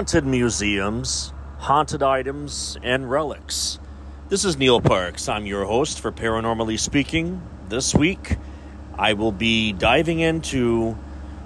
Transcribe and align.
haunted 0.00 0.24
museums, 0.24 1.30
haunted 1.58 2.02
items, 2.02 2.78
and 2.82 3.10
relics. 3.10 3.78
This 4.30 4.46
is 4.46 4.56
Neil 4.56 4.80
Parks. 4.80 5.28
I'm 5.28 5.44
your 5.44 5.66
host 5.66 6.00
for 6.00 6.10
Paranormally 6.10 6.78
Speaking. 6.78 7.42
This 7.68 7.94
week, 7.94 8.38
I 8.96 9.12
will 9.12 9.30
be 9.30 9.74
diving 9.74 10.20
into 10.20 10.96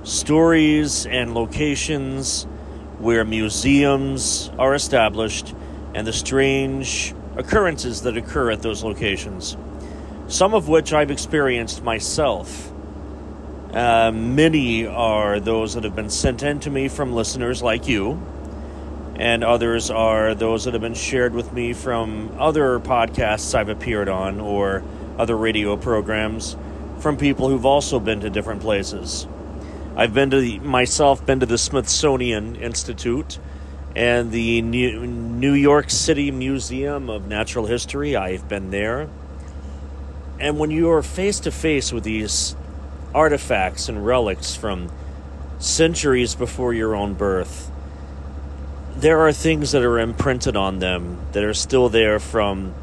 stories 0.04 1.04
and 1.04 1.34
locations 1.34 2.44
where 3.00 3.24
museums 3.24 4.52
are 4.56 4.72
established 4.72 5.52
and 5.92 6.06
the 6.06 6.12
strange 6.12 7.12
occurrences 7.36 8.02
that 8.02 8.16
occur 8.16 8.52
at 8.52 8.62
those 8.62 8.84
locations, 8.84 9.56
some 10.28 10.54
of 10.54 10.68
which 10.68 10.92
I've 10.92 11.10
experienced 11.10 11.82
myself. 11.82 12.72
Uh, 13.72 14.12
many 14.12 14.86
are 14.86 15.40
those 15.40 15.74
that 15.74 15.82
have 15.82 15.96
been 15.96 16.08
sent 16.08 16.44
in 16.44 16.60
to 16.60 16.70
me 16.70 16.86
from 16.86 17.12
listeners 17.12 17.60
like 17.60 17.88
you, 17.88 18.22
and 19.16 19.44
others 19.44 19.90
are 19.90 20.34
those 20.34 20.64
that 20.64 20.74
have 20.74 20.80
been 20.80 20.94
shared 20.94 21.34
with 21.34 21.52
me 21.52 21.72
from 21.72 22.34
other 22.38 22.80
podcasts 22.80 23.54
I've 23.54 23.68
appeared 23.68 24.08
on 24.08 24.40
or 24.40 24.82
other 25.18 25.36
radio 25.36 25.76
programs 25.76 26.56
from 26.98 27.16
people 27.16 27.48
who've 27.48 27.66
also 27.66 28.00
been 28.00 28.20
to 28.20 28.30
different 28.30 28.60
places. 28.60 29.26
I've 29.96 30.12
been 30.12 30.30
to 30.30 30.40
the, 30.40 30.58
myself 30.58 31.24
been 31.24 31.40
to 31.40 31.46
the 31.46 31.58
Smithsonian 31.58 32.56
Institute 32.56 33.38
and 33.94 34.32
the 34.32 34.60
New 34.62 35.52
York 35.52 35.90
City 35.90 36.32
Museum 36.32 37.08
of 37.08 37.28
Natural 37.28 37.66
History. 37.66 38.16
I've 38.16 38.48
been 38.48 38.70
there. 38.70 39.08
And 40.40 40.58
when 40.58 40.72
you 40.72 40.90
are 40.90 41.02
face 41.02 41.38
to 41.40 41.52
face 41.52 41.92
with 41.92 42.02
these 42.02 42.56
artifacts 43.14 43.88
and 43.88 44.04
relics 44.04 44.56
from 44.56 44.90
centuries 45.60 46.34
before 46.34 46.74
your 46.74 46.96
own 46.96 47.14
birth. 47.14 47.70
There 48.96 49.20
are 49.20 49.32
things 49.32 49.72
that 49.72 49.82
are 49.82 49.98
imprinted 49.98 50.56
on 50.56 50.78
them 50.78 51.18
that 51.32 51.42
are 51.42 51.54
still 51.54 51.88
there 51.88 52.18
from 52.18 52.74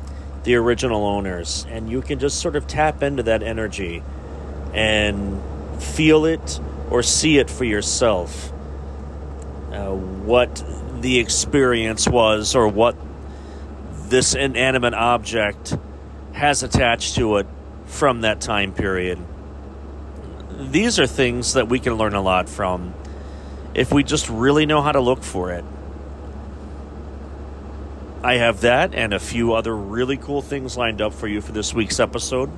the 0.44 0.56
original 0.56 1.06
owners, 1.06 1.66
and 1.70 1.90
you 1.90 2.02
can 2.02 2.20
just 2.20 2.40
sort 2.40 2.56
of 2.56 2.68
tap 2.68 3.02
into 3.02 3.24
that 3.24 3.44
energy 3.44 4.04
and 4.74 5.42
feel 5.82 6.26
it 6.26 6.60
or 6.90 7.04
see 7.04 7.38
it 7.38 7.50
for 7.50 7.64
yourself. 7.64 8.52
Uh, 9.72 9.94
what 9.94 10.64
the 11.00 11.20
experience 11.20 12.08
was, 12.08 12.56
or 12.56 12.68
what 12.68 12.96
this 14.10 14.36
inanimate 14.36 14.94
object 14.94 15.78
has 16.34 16.64
attached 16.64 17.16
to 17.16 17.38
it 17.38 17.48
from 17.86 18.22
that 18.22 18.42
time 18.42 18.74
period 18.74 19.18
these 20.70 21.00
are 21.00 21.08
things 21.08 21.54
that 21.54 21.68
we 21.68 21.80
can 21.80 21.96
learn 21.96 22.14
a 22.14 22.22
lot 22.22 22.48
from 22.48 22.94
if 23.74 23.92
we 23.92 24.04
just 24.04 24.30
really 24.30 24.66
know 24.66 24.82
how 24.82 24.92
to 24.92 25.00
look 25.00 25.24
for 25.24 25.52
it. 25.52 25.64
I 28.24 28.36
have 28.36 28.62
that 28.62 28.94
and 28.94 29.14
a 29.14 29.20
few 29.20 29.54
other 29.54 29.76
really 29.76 30.18
cool 30.18 30.44
things 30.44 30.78
lined 30.78 31.02
up 31.02 31.14
for 31.14 31.28
you 31.28 31.42
for 31.42 31.54
this 31.54 31.74
week's 31.74 32.00
episode. 32.00 32.52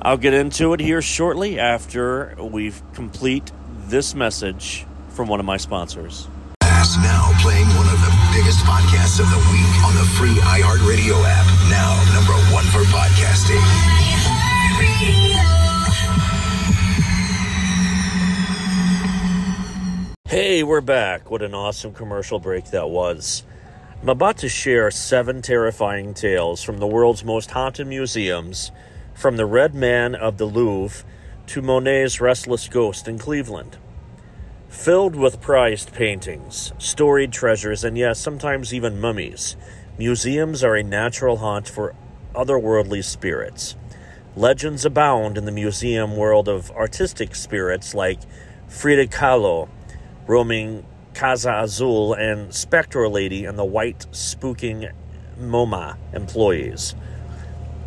I'll 0.00 0.16
get 0.16 0.32
into 0.32 0.72
it 0.74 0.80
here 0.80 1.02
shortly 1.02 1.58
after 1.58 2.36
we 2.38 2.72
complete 2.94 3.50
this 3.88 4.14
message 4.14 4.86
from 5.08 5.26
one 5.28 5.40
of 5.40 5.46
my 5.46 5.56
sponsors. 5.56 6.28
Now 7.02 7.32
playing 7.42 7.66
one 7.66 7.88
of 7.88 8.00
the 8.00 8.14
biggest 8.32 8.60
podcasts 8.60 9.18
of 9.18 9.28
the 9.28 9.36
week 9.50 9.84
on 9.84 9.94
the 9.96 10.04
free 10.14 10.38
iHeartRadio 10.40 11.20
app. 11.26 11.46
Now 11.68 11.98
number 12.14 12.32
one 12.54 12.64
for 12.66 12.82
podcasting. 12.94 13.60
Hey, 20.28 20.62
we're 20.62 20.80
back. 20.80 21.30
What 21.30 21.42
an 21.42 21.54
awesome 21.54 21.92
commercial 21.92 22.38
break 22.38 22.70
that 22.70 22.88
was. 22.88 23.42
I'm 24.02 24.10
about 24.10 24.36
to 24.38 24.48
share 24.48 24.90
seven 24.90 25.40
terrifying 25.40 26.12
tales 26.12 26.62
from 26.62 26.78
the 26.78 26.86
world's 26.86 27.24
most 27.24 27.50
haunted 27.52 27.86
museums, 27.86 28.70
from 29.14 29.36
the 29.36 29.46
Red 29.46 29.74
Man 29.74 30.14
of 30.14 30.36
the 30.36 30.44
Louvre 30.44 31.04
to 31.46 31.62
Monet's 31.62 32.20
Restless 32.20 32.68
Ghost 32.68 33.08
in 33.08 33.18
Cleveland. 33.18 33.78
Filled 34.68 35.16
with 35.16 35.40
prized 35.40 35.94
paintings, 35.94 36.72
storied 36.78 37.32
treasures, 37.32 37.84
and 37.84 37.96
yes, 37.96 38.20
sometimes 38.20 38.74
even 38.74 39.00
mummies, 39.00 39.56
museums 39.98 40.62
are 40.62 40.76
a 40.76 40.82
natural 40.82 41.38
haunt 41.38 41.66
for 41.66 41.94
otherworldly 42.34 43.02
spirits. 43.02 43.76
Legends 44.36 44.84
abound 44.84 45.38
in 45.38 45.46
the 45.46 45.50
museum 45.52 46.16
world 46.16 46.48
of 46.48 46.70
artistic 46.72 47.34
spirits 47.34 47.94
like 47.94 48.20
Frida 48.68 49.06
Kahlo 49.06 49.70
roaming 50.26 50.84
Casa 51.16 51.62
Azul 51.62 52.12
and 52.12 52.52
Spectral 52.52 53.10
Lady 53.10 53.46
and 53.46 53.58
the 53.58 53.64
white 53.64 54.00
spooking 54.12 54.92
MoMA 55.40 55.96
employees. 56.12 56.94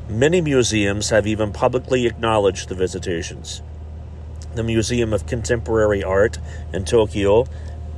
Many 0.10 0.42
museums 0.42 1.12
have 1.12 1.28
even 1.28 1.54
publicly 1.54 2.08
acknowledged 2.08 2.70
the 2.70 2.76
visitations. 2.76 3.62
The 4.56 4.64
Museum 4.64 5.14
of 5.14 5.28
Contemporary 5.28 6.04
Art 6.04 6.40
in 6.74 6.86
Tokyo 6.86 7.46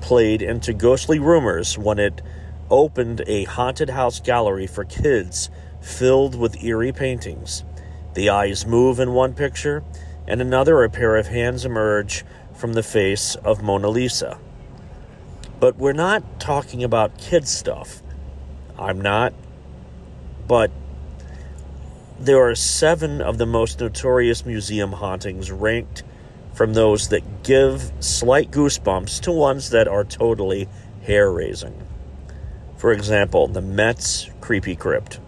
played 0.01 0.41
into 0.41 0.73
ghostly 0.73 1.17
rumors 1.17 1.77
when 1.77 1.97
it 1.97 2.21
opened 2.69 3.23
a 3.25 3.45
haunted 3.45 3.91
house 3.91 4.19
gallery 4.19 4.67
for 4.67 4.83
kids 4.83 5.49
filled 5.79 6.35
with 6.35 6.61
eerie 6.61 6.91
paintings. 6.91 7.63
The 8.15 8.29
eyes 8.29 8.65
move 8.65 8.99
in 8.99 9.13
one 9.13 9.33
picture, 9.33 9.81
and 10.27 10.41
another, 10.41 10.83
a 10.83 10.89
pair 10.89 11.15
of 11.15 11.27
hands 11.27 11.63
emerge 11.63 12.25
from 12.53 12.73
the 12.73 12.83
face 12.83 13.35
of 13.35 13.63
Mona 13.63 13.87
Lisa. 13.87 14.37
But 15.61 15.77
we're 15.77 15.93
not 15.93 16.39
talking 16.39 16.83
about 16.83 17.19
kid 17.19 17.47
stuff. 17.47 18.01
I'm 18.79 18.99
not. 18.99 19.31
But 20.47 20.71
there 22.19 22.39
are 22.49 22.55
seven 22.55 23.21
of 23.21 23.37
the 23.37 23.45
most 23.45 23.79
notorious 23.79 24.43
museum 24.43 24.93
hauntings 24.93 25.51
ranked 25.51 26.01
from 26.55 26.73
those 26.73 27.09
that 27.09 27.43
give 27.43 27.91
slight 27.99 28.49
goosebumps 28.49 29.21
to 29.21 29.31
ones 29.31 29.69
that 29.69 29.87
are 29.87 30.03
totally 30.03 30.67
hair 31.03 31.31
raising. 31.31 31.87
For 32.75 32.91
example, 32.91 33.47
the 33.47 33.61
Met's 33.61 34.31
Creepy 34.41 34.75
Crypt. 34.75 35.19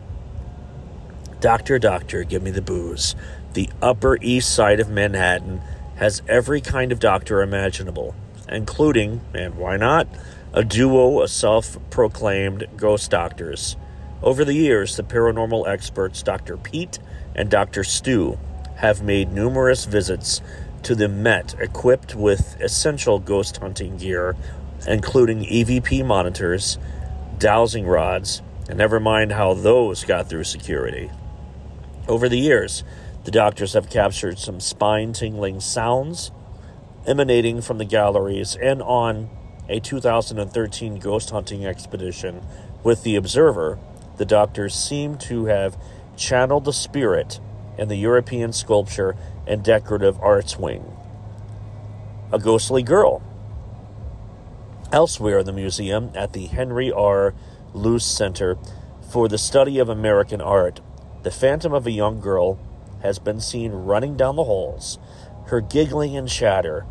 Doctor, 1.42 1.78
doctor, 1.78 2.24
give 2.24 2.42
me 2.42 2.50
the 2.50 2.62
booze. 2.64 3.16
The 3.54 3.70
Upper 3.84 4.18
East 4.20 4.52
Side 4.52 4.80
of 4.80 4.90
Manhattan 4.90 5.62
has 5.98 6.24
every 6.28 6.60
kind 6.60 6.92
of 6.92 7.00
doctor 7.00 7.44
imaginable, 7.44 8.16
including, 8.54 9.22
and 9.34 9.56
why 9.56 9.78
not, 9.78 10.08
a 10.54 10.64
duo 10.64 11.22
of 11.22 11.30
self 11.30 11.78
proclaimed 11.90 12.68
ghost 12.78 13.12
doctors. 13.12 13.76
Over 14.22 14.46
the 14.46 14.54
years, 14.54 14.96
the 14.96 15.04
paranormal 15.04 15.68
experts 15.68 16.24
Dr. 16.24 16.56
Pete 16.56 17.00
and 17.36 17.50
Dr. 17.50 17.84
Stu 17.84 18.38
have 18.78 19.02
made 19.02 19.34
numerous 19.34 19.86
visits 19.86 20.42
to 20.84 20.96
the 20.96 21.08
Met 21.08 21.56
equipped 21.60 22.16
with 22.16 22.60
essential 22.62 23.20
ghost 23.20 23.58
hunting 23.58 23.98
gear, 23.98 24.36
including 24.88 25.44
EVP 25.46 26.06
monitors, 26.06 26.78
dowsing 27.38 27.86
rods, 27.86 28.42
and 28.70 28.78
never 28.78 29.00
mind 29.00 29.32
how 29.32 29.54
those 29.54 30.04
got 30.04 30.30
through 30.30 30.44
security. 30.44 31.10
Over 32.08 32.30
the 32.30 32.40
years, 32.40 32.84
the 33.24 33.32
doctors 33.32 33.74
have 33.74 33.90
captured 33.90 34.38
some 34.38 34.60
spine 34.60 35.14
tingling 35.14 35.62
sounds 35.62 36.32
emanating 37.06 37.62
from 37.62 37.78
the 37.78 37.86
galleries 37.86 38.56
and 38.56 38.82
on 38.82 39.30
a 39.70 39.80
2013 39.80 41.00
ghost 41.00 41.30
hunting 41.30 41.66
expedition 41.66 42.42
with 42.84 43.04
the 43.04 43.16
Observer, 43.16 43.80
the 44.18 44.26
doctors 44.26 44.76
seem 44.76 45.18
to 45.18 45.46
have 45.46 45.78
channeled 46.16 46.66
the 46.66 46.74
spirit 46.74 47.40
in 47.78 47.88
the 47.88 47.96
European 47.96 48.54
sculpture 48.54 49.16
and 49.48 49.64
decorative 49.64 50.20
arts 50.20 50.58
wing. 50.58 50.86
A 52.32 52.40
ghostly 52.40 52.84
girl. 52.84 53.22
Elsewhere 54.92 55.40
in 55.40 55.46
the 55.46 55.54
museum, 55.54 56.12
at 56.14 56.34
the 56.34 56.46
Henry 56.46 56.92
R. 56.92 57.34
Luce 57.74 58.06
Center 58.06 58.58
for 59.10 59.28
the 59.28 59.38
Study 59.38 59.80
of 59.80 59.90
American 59.90 60.42
Art, 60.42 60.82
the 61.24 61.32
phantom 61.32 61.74
of 61.74 61.88
a 61.88 61.92
young 61.92 62.20
girl 62.20 62.60
has 63.02 63.18
been 63.18 63.40
seen 63.40 63.72
running 63.72 64.16
down 64.16 64.36
the 64.36 64.44
halls, 64.44 65.00
her 65.48 65.62
giggling 65.62 66.16
and 66.16 66.30
chatter, 66.30 66.86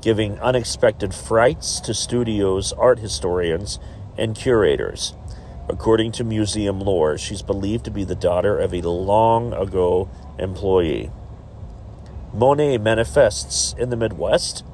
giving 0.00 0.38
unexpected 0.40 1.14
frights 1.14 1.80
to 1.80 1.94
studios, 1.94 2.72
art 2.72 2.98
historians, 2.98 3.78
and 4.16 4.34
curators. 4.34 5.14
According 5.68 6.12
to 6.12 6.24
museum 6.24 6.80
lore, 6.80 7.16
she's 7.16 7.42
believed 7.42 7.84
to 7.84 7.90
be 7.90 8.04
the 8.04 8.14
daughter 8.14 8.58
of 8.58 8.72
a 8.74 8.80
long 8.80 9.52
ago 9.52 10.10
employee. 10.38 11.10
Monet 12.32 12.78
manifests 12.78 13.74
in 13.78 13.90
the 13.90 13.96
Midwest. 13.96 14.64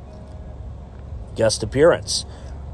Guest 1.34 1.62
appearance. 1.62 2.25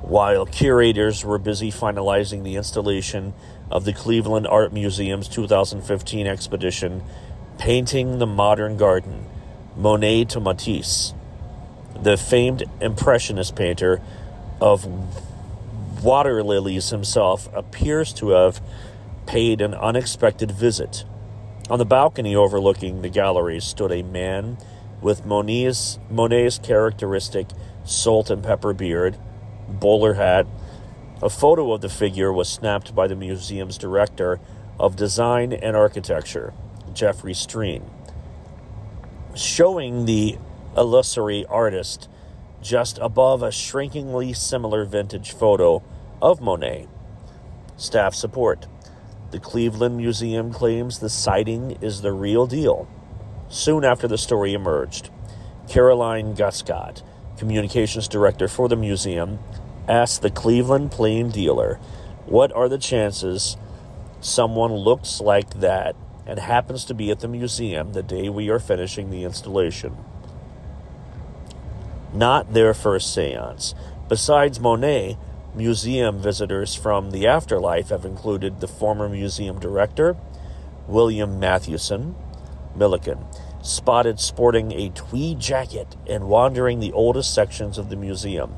While 0.02 0.46
curators 0.46 1.24
were 1.24 1.38
busy 1.38 1.70
finalizing 1.70 2.42
the 2.42 2.56
installation 2.56 3.34
of 3.70 3.84
the 3.84 3.92
Cleveland 3.92 4.46
Art 4.46 4.72
Museum's 4.72 5.28
2015 5.28 6.26
expedition 6.26 7.02
Painting 7.58 8.18
the 8.18 8.26
Modern 8.26 8.76
Garden, 8.76 9.26
Monet 9.76 10.24
to 10.26 10.40
Matisse, 10.40 11.14
the 12.02 12.16
famed 12.16 12.64
Impressionist 12.80 13.54
painter 13.54 14.00
of 14.60 14.86
water 16.02 16.42
lilies 16.42 16.90
himself 16.90 17.48
appears 17.54 18.12
to 18.14 18.30
have 18.30 18.60
paid 19.26 19.60
an 19.60 19.72
unexpected 19.74 20.50
visit. 20.50 21.04
On 21.70 21.78
the 21.78 21.84
balcony 21.84 22.34
overlooking 22.34 23.02
the 23.02 23.08
gallery 23.08 23.60
stood 23.60 23.92
a 23.92 24.02
man 24.02 24.58
with 25.00 25.24
Monet's, 25.24 25.98
Monet's 26.10 26.58
characteristic 26.58 27.46
salt 27.84 28.30
and 28.30 28.42
pepper 28.42 28.72
beard, 28.72 29.16
bowler 29.68 30.14
hat. 30.14 30.46
A 31.22 31.30
photo 31.30 31.72
of 31.72 31.82
the 31.82 31.88
figure 31.88 32.32
was 32.32 32.48
snapped 32.48 32.94
by 32.96 33.06
the 33.06 33.14
museum's 33.14 33.78
director 33.78 34.40
of 34.78 34.96
design 34.96 35.52
and 35.52 35.76
architecture, 35.76 36.52
Jeffrey 36.92 37.32
Strean, 37.32 37.82
showing 39.36 40.04
the 40.04 40.36
illusory 40.76 41.44
artist 41.46 42.08
just 42.62 42.98
above 42.98 43.42
a 43.42 43.50
shrinkingly 43.50 44.32
similar 44.32 44.84
vintage 44.84 45.32
photo 45.32 45.82
of 46.20 46.40
Monet. 46.40 46.86
Staff 47.76 48.14
support. 48.14 48.66
The 49.32 49.40
Cleveland 49.40 49.96
Museum 49.96 50.52
claims 50.52 50.98
the 50.98 51.08
sighting 51.08 51.78
is 51.80 52.02
the 52.02 52.12
real 52.12 52.46
deal. 52.46 52.88
Soon 53.48 53.84
after 53.84 54.06
the 54.06 54.18
story 54.18 54.54
emerged, 54.54 55.10
Caroline 55.68 56.34
Guscott, 56.34 57.02
communications 57.36 58.08
director 58.08 58.46
for 58.46 58.68
the 58.68 58.76
museum, 58.76 59.38
asked 59.88 60.22
the 60.22 60.30
Cleveland 60.30 60.92
Plain 60.92 61.30
dealer, 61.30 61.76
What 62.26 62.52
are 62.52 62.68
the 62.68 62.78
chances 62.78 63.56
someone 64.20 64.72
looks 64.72 65.20
like 65.20 65.60
that 65.60 65.96
and 66.26 66.38
happens 66.38 66.84
to 66.84 66.94
be 66.94 67.10
at 67.10 67.20
the 67.20 67.28
museum 67.28 67.92
the 67.92 68.02
day 68.02 68.28
we 68.28 68.48
are 68.48 68.60
finishing 68.60 69.10
the 69.10 69.24
installation? 69.24 69.96
Not 72.12 72.52
their 72.52 72.74
first 72.74 73.12
seance. 73.12 73.74
Besides 74.08 74.60
Monet, 74.60 75.16
museum 75.54 76.18
visitors 76.18 76.74
from 76.74 77.10
the 77.10 77.26
afterlife 77.26 77.88
have 77.88 78.04
included 78.04 78.60
the 78.60 78.68
former 78.68 79.08
museum 79.08 79.58
director, 79.58 80.16
William 80.86 81.38
Mathewson 81.38 82.14
Milliken, 82.74 83.18
spotted 83.62 84.18
sporting 84.18 84.72
a 84.72 84.90
tweed 84.90 85.38
jacket 85.38 85.96
and 86.06 86.28
wandering 86.28 86.80
the 86.80 86.92
oldest 86.92 87.32
sections 87.32 87.78
of 87.78 87.90
the 87.90 87.96
museum. 87.96 88.54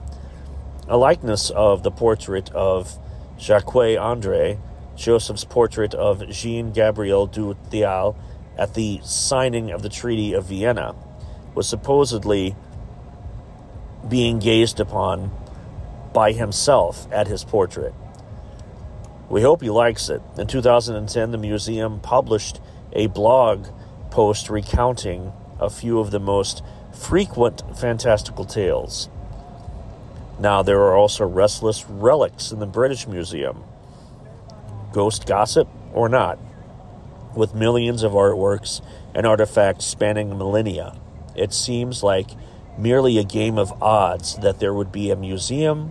A 0.89 0.97
likeness 0.97 1.51
of 1.51 1.83
the 1.83 1.91
portrait 1.91 2.51
of 2.51 2.99
Jacques 3.39 3.75
Andre, 3.75 4.59
Joseph's 4.97 5.45
portrait 5.45 5.95
of 5.95 6.29
Jean 6.31 6.73
Gabriel 6.73 7.27
du 7.27 7.57
Thiel 7.71 8.17
at 8.57 8.75
the 8.75 9.01
signing 9.03 9.71
of 9.71 9.83
the 9.83 9.89
Treaty 9.89 10.33
of 10.33 10.47
Vienna, 10.47 10.95
was 11.55 11.69
supposedly 11.69 12.55
being 14.09 14.39
gazed 14.39 14.81
upon 14.81 15.31
by 16.13 16.33
himself 16.33 17.07
at 17.13 17.27
his 17.27 17.45
portrait. 17.45 17.95
We 19.29 19.43
hope 19.43 19.63
he 19.63 19.71
likes 19.71 20.09
it. 20.09 20.23
In 20.39 20.47
2010, 20.47 21.31
the 21.31 21.39
museum 21.39 22.01
published 22.01 22.61
a 22.93 23.07
blog 23.09 23.67
post 24.11 24.49
recounting 24.49 25.33
a 25.59 25.71
few 25.71 25.99
of 25.99 26.11
the 26.11 26.21
most 26.21 26.63
frequent 26.93 27.63
fantastical 27.77 28.45
tales. 28.45 29.09
Now, 30.39 30.63
there 30.63 30.81
are 30.81 30.97
also 30.97 31.27
restless 31.27 31.85
relics 31.89 32.53
in 32.53 32.59
the 32.59 32.67
British 32.67 33.07
Museum. 33.07 33.65
Ghost 34.93 35.27
gossip 35.27 35.69
or 35.93 36.09
not, 36.09 36.39
with 37.35 37.55
millions 37.55 38.03
of 38.03 38.13
artworks 38.13 38.81
and 39.15 39.27
artifacts 39.27 39.85
spanning 39.85 40.37
millennia, 40.37 40.97
it 41.35 41.53
seems 41.53 42.03
like 42.03 42.31
merely 42.79 43.19
a 43.19 43.25
game 43.25 43.59
of 43.59 43.83
odds 43.83 44.37
that 44.39 44.61
there 44.61 44.75
would 44.75 44.93
be 44.93 45.11
a 45.11 45.17
museum, 45.17 45.89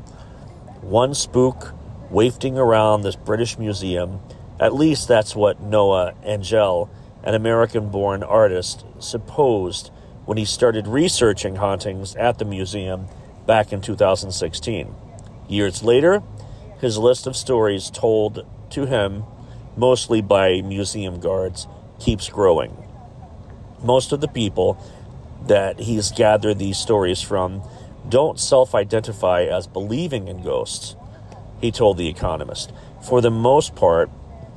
one 0.81 1.13
spook 1.13 1.73
wafting 2.09 2.57
around 2.57 3.01
this 3.01 3.15
British 3.15 3.57
museum. 3.57 4.19
At 4.59 4.73
least 4.73 5.07
that's 5.07 5.35
what 5.35 5.61
Noah 5.61 6.13
Angell, 6.23 6.89
an 7.23 7.33
American 7.33 7.89
born 7.89 8.21
artist, 8.21 8.85
supposed 8.99 9.91
when 10.25 10.37
he 10.37 10.45
started 10.45 10.87
researching 10.87 11.55
hauntings 11.55 12.15
at 12.15 12.37
the 12.37 12.45
museum 12.45 13.07
back 13.45 13.73
in 13.73 13.81
2016. 13.81 14.93
Years 15.49 15.83
later, 15.83 16.21
his 16.79 16.97
list 16.97 17.27
of 17.27 17.35
stories 17.35 17.89
told 17.89 18.45
to 18.71 18.85
him, 18.85 19.23
mostly 19.75 20.21
by 20.21 20.61
museum 20.61 21.19
guards, 21.19 21.67
keeps 21.99 22.29
growing. 22.29 22.77
Most 23.83 24.11
of 24.11 24.21
the 24.21 24.27
people 24.27 24.77
that 25.47 25.79
he's 25.79 26.11
gathered 26.11 26.59
these 26.59 26.77
stories 26.77 27.21
from 27.21 27.61
don't 28.07 28.39
self 28.39 28.75
identify 28.75 29.43
as 29.43 29.67
believing 29.67 30.27
in 30.27 30.43
ghosts, 30.43 30.95
he 31.61 31.71
told 31.71 31.97
The 31.97 32.07
Economist. 32.07 32.71
For 33.07 33.21
the 33.21 33.31
most 33.31 33.75
part, 33.75 34.09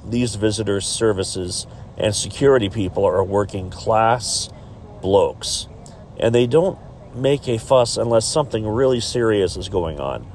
these 0.05 0.35
visitors' 0.35 0.87
services 0.87 1.67
and 1.97 2.15
security 2.15 2.69
people 2.69 3.05
are 3.05 3.25
working 3.25 3.71
class 3.71 4.49
blokes, 5.01 5.69
and 6.19 6.35
they 6.35 6.47
don't 6.47 6.79
make 7.15 7.49
a 7.49 7.59
fuss 7.59 7.97
unless 7.97 8.27
something 8.27 8.67
really 8.67 9.01
serious 9.01 9.57
is 9.57 9.69
going 9.69 9.99
on. 9.99 10.31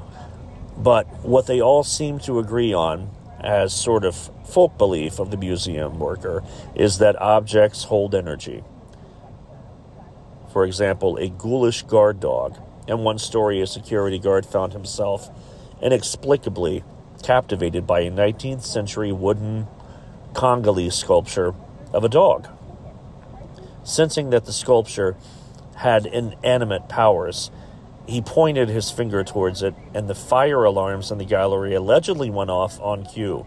But 0.77 1.05
what 1.23 1.45
they 1.47 1.61
all 1.61 1.83
seem 1.83 2.19
to 2.19 2.39
agree 2.39 2.73
on, 2.73 3.09
as 3.39 3.73
sort 3.73 4.03
of 4.03 4.15
folk 4.45 4.77
belief 4.77 5.19
of 5.19 5.31
the 5.31 5.37
museum 5.37 5.99
worker, 5.99 6.43
is 6.75 6.97
that 6.97 7.21
objects 7.21 7.83
hold 7.83 8.15
energy 8.15 8.63
for 10.51 10.65
example, 10.65 11.17
a 11.17 11.29
ghoulish 11.29 11.83
guard 11.83 12.19
dog. 12.19 12.57
In 12.87 12.99
one 12.99 13.19
story, 13.19 13.61
a 13.61 13.67
security 13.67 14.19
guard 14.19 14.45
found 14.45 14.73
himself 14.73 15.29
inexplicably 15.81 16.83
captivated 17.23 17.87
by 17.87 18.01
a 18.01 18.11
19th 18.11 18.63
century 18.63 19.11
wooden 19.11 19.67
Congolese 20.33 20.95
sculpture 20.95 21.53
of 21.93 22.03
a 22.03 22.09
dog. 22.09 22.47
Sensing 23.83 24.29
that 24.29 24.45
the 24.45 24.53
sculpture 24.53 25.15
had 25.77 26.05
inanimate 26.05 26.87
powers, 26.87 27.51
he 28.07 28.21
pointed 28.21 28.69
his 28.69 28.91
finger 28.91 29.23
towards 29.23 29.63
it, 29.63 29.73
and 29.93 30.09
the 30.09 30.15
fire 30.15 30.63
alarms 30.63 31.11
in 31.11 31.17
the 31.17 31.25
gallery 31.25 31.73
allegedly 31.73 32.29
went 32.29 32.49
off 32.49 32.79
on 32.81 33.05
cue. 33.05 33.45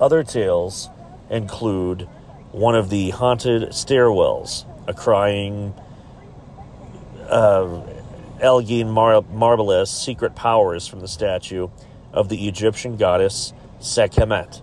Other 0.00 0.22
tales 0.22 0.88
include 1.30 2.08
one 2.52 2.74
of 2.74 2.90
the 2.90 3.10
haunted 3.10 3.70
stairwells, 3.70 4.64
a 4.88 4.94
crying 4.94 5.74
uh, 7.28 7.82
Elgin 8.40 8.90
Mar- 8.90 9.24
Marbles' 9.32 9.90
secret 9.90 10.34
powers 10.34 10.86
from 10.86 11.00
the 11.00 11.08
statue 11.08 11.68
of 12.12 12.28
the 12.28 12.48
Egyptian 12.48 12.96
goddess 12.96 13.52
Sekhmet. 13.80 14.62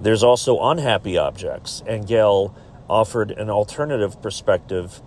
There's 0.00 0.22
also 0.22 0.60
unhappy 0.60 1.18
objects. 1.18 1.82
Angell 1.86 2.54
offered 2.88 3.30
an 3.32 3.50
alternative 3.50 4.20
perspective 4.22 5.02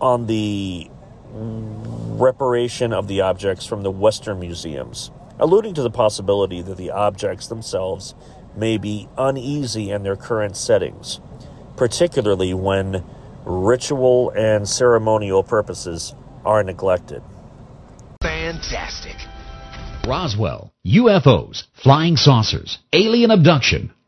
on 0.00 0.26
the 0.26 0.90
reparation 1.32 2.92
of 2.92 3.08
the 3.08 3.20
objects 3.20 3.66
from 3.66 3.82
the 3.82 3.90
Western 3.90 4.40
museums, 4.40 5.10
alluding 5.38 5.74
to 5.74 5.82
the 5.82 5.90
possibility 5.90 6.62
that 6.62 6.76
the 6.76 6.90
objects 6.90 7.46
themselves 7.46 8.14
may 8.56 8.76
be 8.76 9.08
uneasy 9.16 9.90
in 9.90 10.02
their 10.02 10.16
current 10.16 10.56
settings, 10.56 11.20
particularly 11.76 12.54
when 12.54 13.04
ritual 13.50 14.30
and 14.30 14.68
ceremonial 14.68 15.42
purposes 15.42 16.14
are 16.44 16.62
neglected. 16.62 17.22
Fantastic. 18.22 19.16
Roswell, 20.06 20.72
UFOs, 20.86 21.64
flying 21.74 22.16
saucers, 22.16 22.78
alien 22.92 23.30
abduction. 23.30 23.92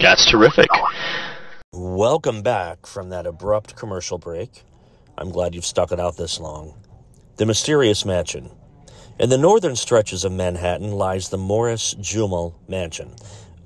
That's 0.00 0.30
terrific. 0.30 0.70
Welcome 1.74 2.40
back 2.40 2.86
from 2.86 3.10
that 3.10 3.26
abrupt 3.26 3.76
commercial 3.76 4.16
break. 4.16 4.62
I'm 5.18 5.30
glad 5.30 5.54
you've 5.54 5.66
stuck 5.66 5.92
it 5.92 6.00
out 6.00 6.16
this 6.16 6.40
long. 6.40 6.74
The 7.36 7.44
Mysterious 7.44 8.06
Mansion. 8.06 8.48
In 9.18 9.28
the 9.28 9.36
northern 9.36 9.76
stretches 9.76 10.24
of 10.24 10.32
Manhattan 10.32 10.92
lies 10.92 11.28
the 11.28 11.36
Morris 11.36 11.92
Jumel 11.94 12.54
Mansion, 12.66 13.14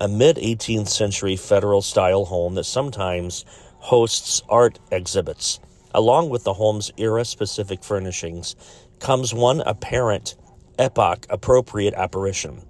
a 0.01 0.09
mid 0.09 0.35
18th 0.35 0.89
century 0.89 1.37
federal 1.37 1.81
style 1.81 2.25
home 2.25 2.55
that 2.55 2.65
sometimes 2.65 3.45
hosts 3.77 4.41
art 4.49 4.77
exhibits. 4.91 5.61
Along 5.93 6.29
with 6.29 6.43
the 6.43 6.53
home's 6.55 6.91
era 6.97 7.23
specific 7.23 7.81
furnishings 7.81 8.57
comes 8.99 9.33
one 9.33 9.61
apparent 9.61 10.35
epoch 10.77 11.25
appropriate 11.29 11.93
apparition 11.93 12.61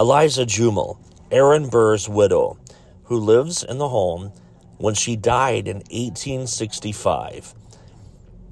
Eliza 0.00 0.46
Jumel, 0.46 0.96
Aaron 1.30 1.68
Burr's 1.68 2.08
widow, 2.08 2.56
who 3.04 3.18
lives 3.18 3.62
in 3.62 3.78
the 3.78 3.88
home 3.88 4.32
when 4.78 4.94
she 4.94 5.16
died 5.16 5.68
in 5.68 5.76
1865, 5.76 7.54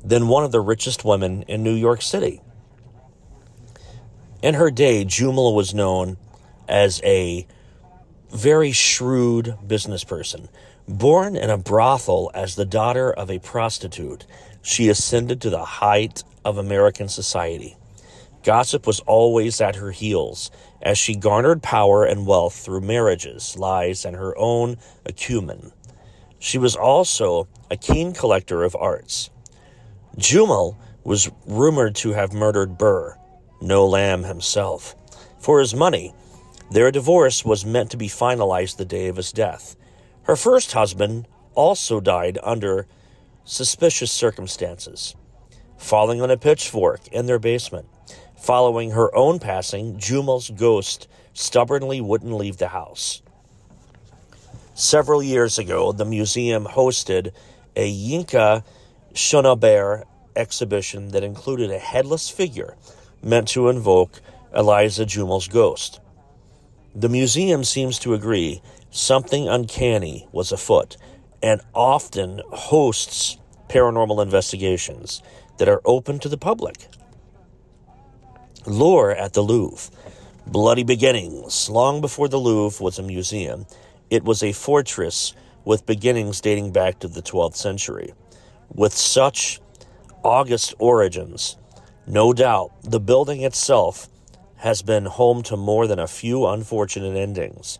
then 0.05 0.29
one 0.29 0.45
of 0.45 0.53
the 0.53 0.61
richest 0.61 1.05
women 1.05 1.43
in 1.43 1.63
New 1.63 1.75
York 1.75 2.03
City. 2.03 2.41
In 4.43 4.55
her 4.55 4.71
day, 4.71 5.05
Jumel 5.05 5.55
was 5.55 5.73
known 5.73 6.17
as 6.69 7.01
a 7.05 7.47
very 8.33 8.73
shrewd 8.73 9.57
business 9.67 10.05
person. 10.05 10.49
Born 10.89 11.37
in 11.37 11.51
a 11.51 11.59
brothel 11.59 12.31
as 12.35 12.57
the 12.57 12.65
daughter 12.65 13.13
of 13.13 13.31
a 13.31 13.39
prostitute, 13.39 14.27
she 14.63 14.89
ascended 14.89 15.41
to 15.43 15.51
the 15.51 15.65
height 15.65 16.25
of 16.45 16.59
American 16.59 17.09
society. 17.09 17.77
Gossip 18.43 18.87
was 18.87 19.01
always 19.01 19.61
at 19.61 19.77
her 19.77 19.93
heels 19.93 20.51
as 20.81 20.99
she 20.99 21.15
garnered 21.15 21.63
power 21.63 22.05
and 22.05 22.27
wealth 22.27 22.57
through 22.57 22.81
marriages, 22.81 23.57
lies, 23.57 24.05
and 24.05 24.17
her 24.17 24.37
own 24.37 24.79
acumen. 25.07 25.73
She 26.39 26.59
was 26.59 26.75
also 26.75 27.47
a 27.71 27.77
keen 27.77 28.13
collector 28.13 28.65
of 28.65 28.75
arts. 28.75 29.31
Jumel 30.17 30.77
was 31.05 31.31
rumored 31.47 31.95
to 31.97 32.13
have 32.13 32.33
murdered 32.33 32.77
Burr, 32.77 33.17
no 33.61 33.87
lamb 33.87 34.25
himself, 34.25 34.97
for 35.39 35.61
his 35.61 35.75
money. 35.75 36.13
Their 36.71 36.91
divorce 36.91 37.45
was 37.45 37.65
meant 37.65 37.91
to 37.93 37.97
be 37.97 38.09
finalized 38.09 38.77
the 38.77 38.85
day 38.85 39.07
of 39.07 39.17
his 39.17 39.33
death. 39.33 39.77
Her 40.25 40.37
first 40.37 40.73
husband 40.73 41.29
also 41.55 42.01
died 42.01 42.39
under 42.43 42.87
suspicious 43.45 44.11
circumstances, 44.11 45.15
falling 45.77 46.21
on 46.21 46.31
a 46.31 46.37
pitchfork 46.37 47.07
in 47.09 47.27
their 47.27 47.39
basement. 47.39 47.87
Following 48.43 48.91
her 48.91 49.15
own 49.15 49.39
passing, 49.39 49.99
Jumel's 49.99 50.51
ghost 50.51 51.07
stubbornly 51.33 52.01
wouldn't 52.01 52.33
leave 52.33 52.57
the 52.57 52.69
house. 52.69 53.23
Several 54.75 55.23
years 55.23 55.61
ago, 55.61 55.93
the 55.93 56.05
museum 56.05 56.65
hosted 56.65 57.31
a 57.77 57.89
Yinka 57.89 58.65
Shonibare 59.15 60.03
exhibition 60.35 61.13
that 61.13 61.23
included 61.23 61.71
a 61.71 61.79
headless 61.79 62.29
figure 62.31 62.77
meant 63.23 63.47
to 63.47 63.69
invoke 63.69 64.21
Eliza 64.53 65.07
Jumel's 65.07 65.47
ghost. 65.47 66.01
The 66.97 67.09
museum 67.09 67.63
seems 67.63 68.01
to 68.01 68.13
agree 68.13 68.61
something 68.91 69.49
uncanny 69.49 70.27
was 70.33 70.51
afoot 70.51 70.97
and 71.41 71.61
often 71.77 72.43
hosts 72.51 73.37
paranormal 73.69 74.21
investigations 74.21 75.23
that 75.59 75.69
are 75.69 75.81
open 75.85 76.19
to 76.19 76.29
the 76.29 76.37
public. 76.37 76.89
Lore 78.66 79.11
at 79.11 79.33
the 79.33 79.42
Louvre. 79.42 79.92
Bloody 80.47 80.85
beginnings. 80.85 81.69
Long 81.69 82.00
before 82.00 82.28
the 82.28 82.38
Louvre 82.38 82.83
was 82.83 82.99
a 82.99 83.02
museum, 83.02 83.66
it 84.11 84.25
was 84.25 84.42
a 84.42 84.52
fortress 84.52 85.35
with 85.64 85.87
beginnings 85.87 86.40
dating 86.40 86.73
back 86.73 86.99
to 87.00 87.09
the 87.09 87.23
12th 87.23 87.57
century. 87.57 88.12
With 88.73 88.92
such 88.92 89.61
august 90.23 90.75
origins, 90.78 91.57
no 92.07 92.33
doubt 92.33 92.73
the 92.83 93.00
building 93.00 93.42
itself 93.42 94.09
has 94.57 94.83
been 94.83 95.07
home 95.07 95.42
to 95.42 95.57
more 95.57 95.87
than 95.87 95.99
a 95.99 96.07
few 96.07 96.47
unfortunate 96.47 97.16
endings 97.16 97.78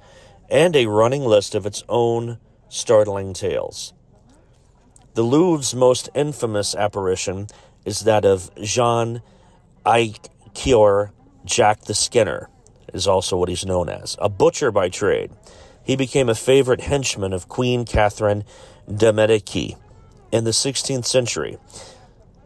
and 0.50 0.74
a 0.74 0.86
running 0.86 1.22
list 1.22 1.54
of 1.54 1.64
its 1.64 1.84
own 1.88 2.38
startling 2.68 3.32
tales. 3.32 3.92
The 5.14 5.22
Louvre's 5.22 5.74
most 5.74 6.08
infamous 6.14 6.74
apparition 6.74 7.46
is 7.84 8.00
that 8.00 8.24
of 8.24 8.50
Jean 8.56 9.22
Ike 9.84 10.28
Kior 10.54 11.11
Jack 11.44 11.82
the 11.82 11.94
Skinner 11.94 12.49
is 12.92 13.06
also 13.06 13.37
what 13.37 13.49
he's 13.49 13.66
known 13.66 13.88
as, 13.88 14.16
a 14.21 14.28
butcher 14.28 14.71
by 14.71 14.88
trade. 14.88 15.30
He 15.85 15.97
became 15.97 16.28
a 16.28 16.35
favorite 16.35 16.82
henchman 16.82 17.32
of 17.32 17.49
Queen 17.49 17.85
Catherine 17.85 18.44
de' 18.92 19.12
Medici 19.12 19.76
in 20.30 20.44
the 20.44 20.50
16th 20.50 21.06
century. 21.06 21.59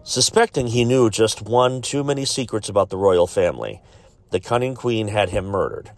Suspecting 0.02 0.68
he 0.68 0.84
knew 0.84 1.10
just 1.10 1.42
one 1.42 1.82
too 1.82 2.04
many 2.04 2.24
secrets 2.24 2.68
about 2.68 2.90
the 2.90 2.96
royal 2.96 3.26
family, 3.26 3.82
the 4.30 4.40
cunning 4.40 4.74
queen 4.74 5.08
had 5.08 5.30
him 5.30 5.46
murdered. 5.46 5.90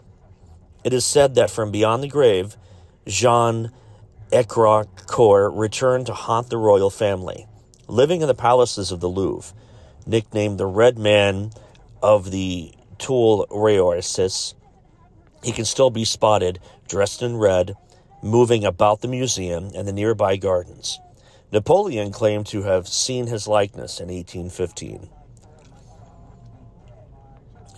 It 0.83 0.93
is 0.93 1.05
said 1.05 1.35
that 1.35 1.49
from 1.49 1.71
beyond 1.71 2.03
the 2.03 2.07
grave, 2.07 2.57
Jean 3.07 3.71
Ecrocourt 4.31 5.57
returned 5.57 6.05
to 6.07 6.13
haunt 6.13 6.49
the 6.49 6.57
royal 6.57 6.89
family, 6.89 7.47
living 7.87 8.21
in 8.21 8.27
the 8.27 8.33
palaces 8.33 8.91
of 8.91 8.99
the 8.99 9.09
Louvre, 9.09 9.53
nicknamed 10.05 10.59
the 10.59 10.65
Red 10.65 10.97
Man 10.97 11.51
of 12.01 12.31
the 12.31 12.73
Tuileries, 12.97 14.55
he 15.43 15.51
can 15.51 15.65
still 15.65 15.89
be 15.89 16.05
spotted 16.05 16.59
dressed 16.87 17.21
in 17.21 17.37
red, 17.37 17.75
moving 18.21 18.65
about 18.65 19.01
the 19.01 19.07
museum 19.07 19.71
and 19.75 19.87
the 19.87 19.93
nearby 19.93 20.35
gardens. 20.35 20.99
Napoleon 21.51 22.11
claimed 22.11 22.45
to 22.47 22.63
have 22.63 22.87
seen 22.87 23.27
his 23.27 23.47
likeness 23.47 23.99
in 23.99 24.07
1815. 24.07 25.09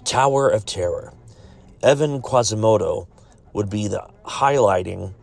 Tower 0.04 0.50
of 0.50 0.66
Terror. 0.66 1.14
Evan 1.84 2.22
Quasimodo 2.22 3.08
would 3.54 3.70
be 3.70 3.88
the 3.88 4.08
highlighting 4.26 5.14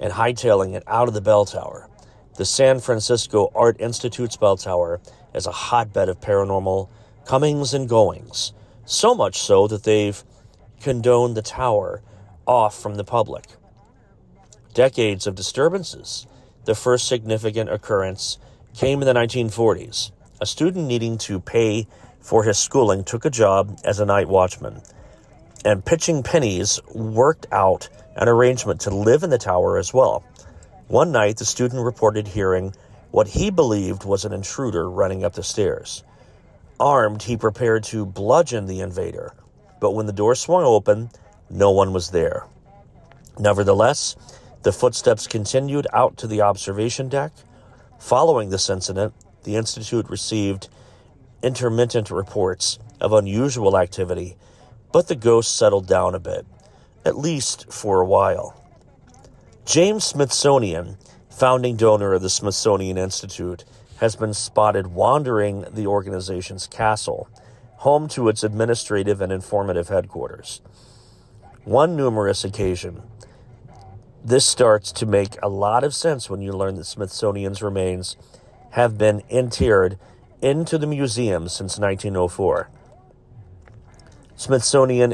and 0.00 0.12
hightailing 0.12 0.74
it 0.74 0.82
out 0.86 1.08
of 1.08 1.14
the 1.14 1.20
bell 1.20 1.44
tower. 1.44 1.88
The 2.36 2.44
San 2.44 2.80
Francisco 2.80 3.50
Art 3.54 3.80
Institute's 3.80 4.36
bell 4.36 4.56
tower 4.56 5.00
is 5.34 5.46
a 5.46 5.52
hotbed 5.52 6.08
of 6.08 6.20
paranormal 6.20 6.88
comings 7.26 7.74
and 7.74 7.88
goings, 7.88 8.52
so 8.84 9.14
much 9.14 9.38
so 9.38 9.66
that 9.66 9.82
they've 9.82 10.22
condoned 10.80 11.36
the 11.36 11.42
tower 11.42 12.00
off 12.46 12.80
from 12.80 12.94
the 12.94 13.04
public. 13.04 13.44
Decades 14.74 15.26
of 15.26 15.34
disturbances. 15.34 16.26
The 16.64 16.74
first 16.74 17.08
significant 17.08 17.70
occurrence 17.70 18.38
came 18.74 19.02
in 19.02 19.06
the 19.06 19.14
1940s. 19.14 20.12
A 20.40 20.46
student 20.46 20.86
needing 20.86 21.18
to 21.18 21.40
pay 21.40 21.88
for 22.20 22.44
his 22.44 22.58
schooling 22.58 23.04
took 23.04 23.24
a 23.24 23.30
job 23.30 23.78
as 23.84 24.00
a 24.00 24.06
night 24.06 24.28
watchman, 24.28 24.82
and 25.64 25.84
pitching 25.84 26.22
pennies 26.22 26.78
worked 26.94 27.46
out 27.50 27.88
an 28.16 28.28
arrangement 28.28 28.80
to 28.82 28.90
live 28.90 29.22
in 29.22 29.30
the 29.30 29.38
tower 29.38 29.78
as 29.78 29.92
well. 29.92 30.24
One 30.88 31.10
night, 31.10 31.38
the 31.38 31.44
student 31.44 31.84
reported 31.84 32.28
hearing 32.28 32.74
what 33.10 33.28
he 33.28 33.50
believed 33.50 34.04
was 34.04 34.24
an 34.24 34.32
intruder 34.32 34.88
running 34.88 35.24
up 35.24 35.32
the 35.32 35.42
stairs. 35.42 36.04
Armed, 36.78 37.22
he 37.22 37.36
prepared 37.36 37.84
to 37.84 38.04
bludgeon 38.04 38.66
the 38.66 38.80
invader, 38.80 39.34
but 39.80 39.92
when 39.92 40.06
the 40.06 40.12
door 40.12 40.34
swung 40.34 40.64
open, 40.64 41.10
no 41.48 41.70
one 41.70 41.92
was 41.92 42.10
there. 42.10 42.44
Nevertheless, 43.38 44.16
the 44.62 44.72
footsteps 44.72 45.26
continued 45.26 45.86
out 45.92 46.16
to 46.18 46.26
the 46.26 46.42
observation 46.42 47.08
deck. 47.08 47.32
Following 47.98 48.50
this 48.50 48.68
incident, 48.68 49.14
the 49.44 49.56
Institute 49.56 50.08
received 50.10 50.68
intermittent 51.42 52.10
reports 52.10 52.78
of 53.00 53.12
unusual 53.12 53.78
activity, 53.78 54.36
but 54.92 55.08
the 55.08 55.14
ghost 55.14 55.56
settled 55.56 55.86
down 55.86 56.14
a 56.14 56.18
bit, 56.18 56.46
at 57.04 57.16
least 57.16 57.72
for 57.72 58.00
a 58.00 58.06
while. 58.06 58.60
James 59.64 60.04
Smithsonian, 60.04 60.96
founding 61.30 61.76
donor 61.76 62.14
of 62.14 62.22
the 62.22 62.30
Smithsonian 62.30 62.98
Institute, 62.98 63.64
has 63.98 64.16
been 64.16 64.34
spotted 64.34 64.88
wandering 64.88 65.64
the 65.70 65.86
organization's 65.86 66.66
castle, 66.66 67.28
home 67.78 68.08
to 68.08 68.28
its 68.28 68.42
administrative 68.44 69.20
and 69.20 69.32
informative 69.32 69.88
headquarters. 69.88 70.60
One 71.64 71.96
numerous 71.96 72.44
occasion. 72.44 73.02
This 74.24 74.46
starts 74.46 74.92
to 74.92 75.06
make 75.06 75.36
a 75.42 75.48
lot 75.48 75.84
of 75.84 75.94
sense 75.94 76.28
when 76.28 76.40
you 76.40 76.52
learn 76.52 76.74
that 76.76 76.84
Smithsonian's 76.84 77.62
remains 77.62 78.16
have 78.70 78.98
been 78.98 79.22
interred 79.28 79.98
into 80.42 80.78
the 80.78 80.86
museum 80.86 81.48
since 81.48 81.78
1904. 81.78 82.68
Smithsonian 84.34 85.12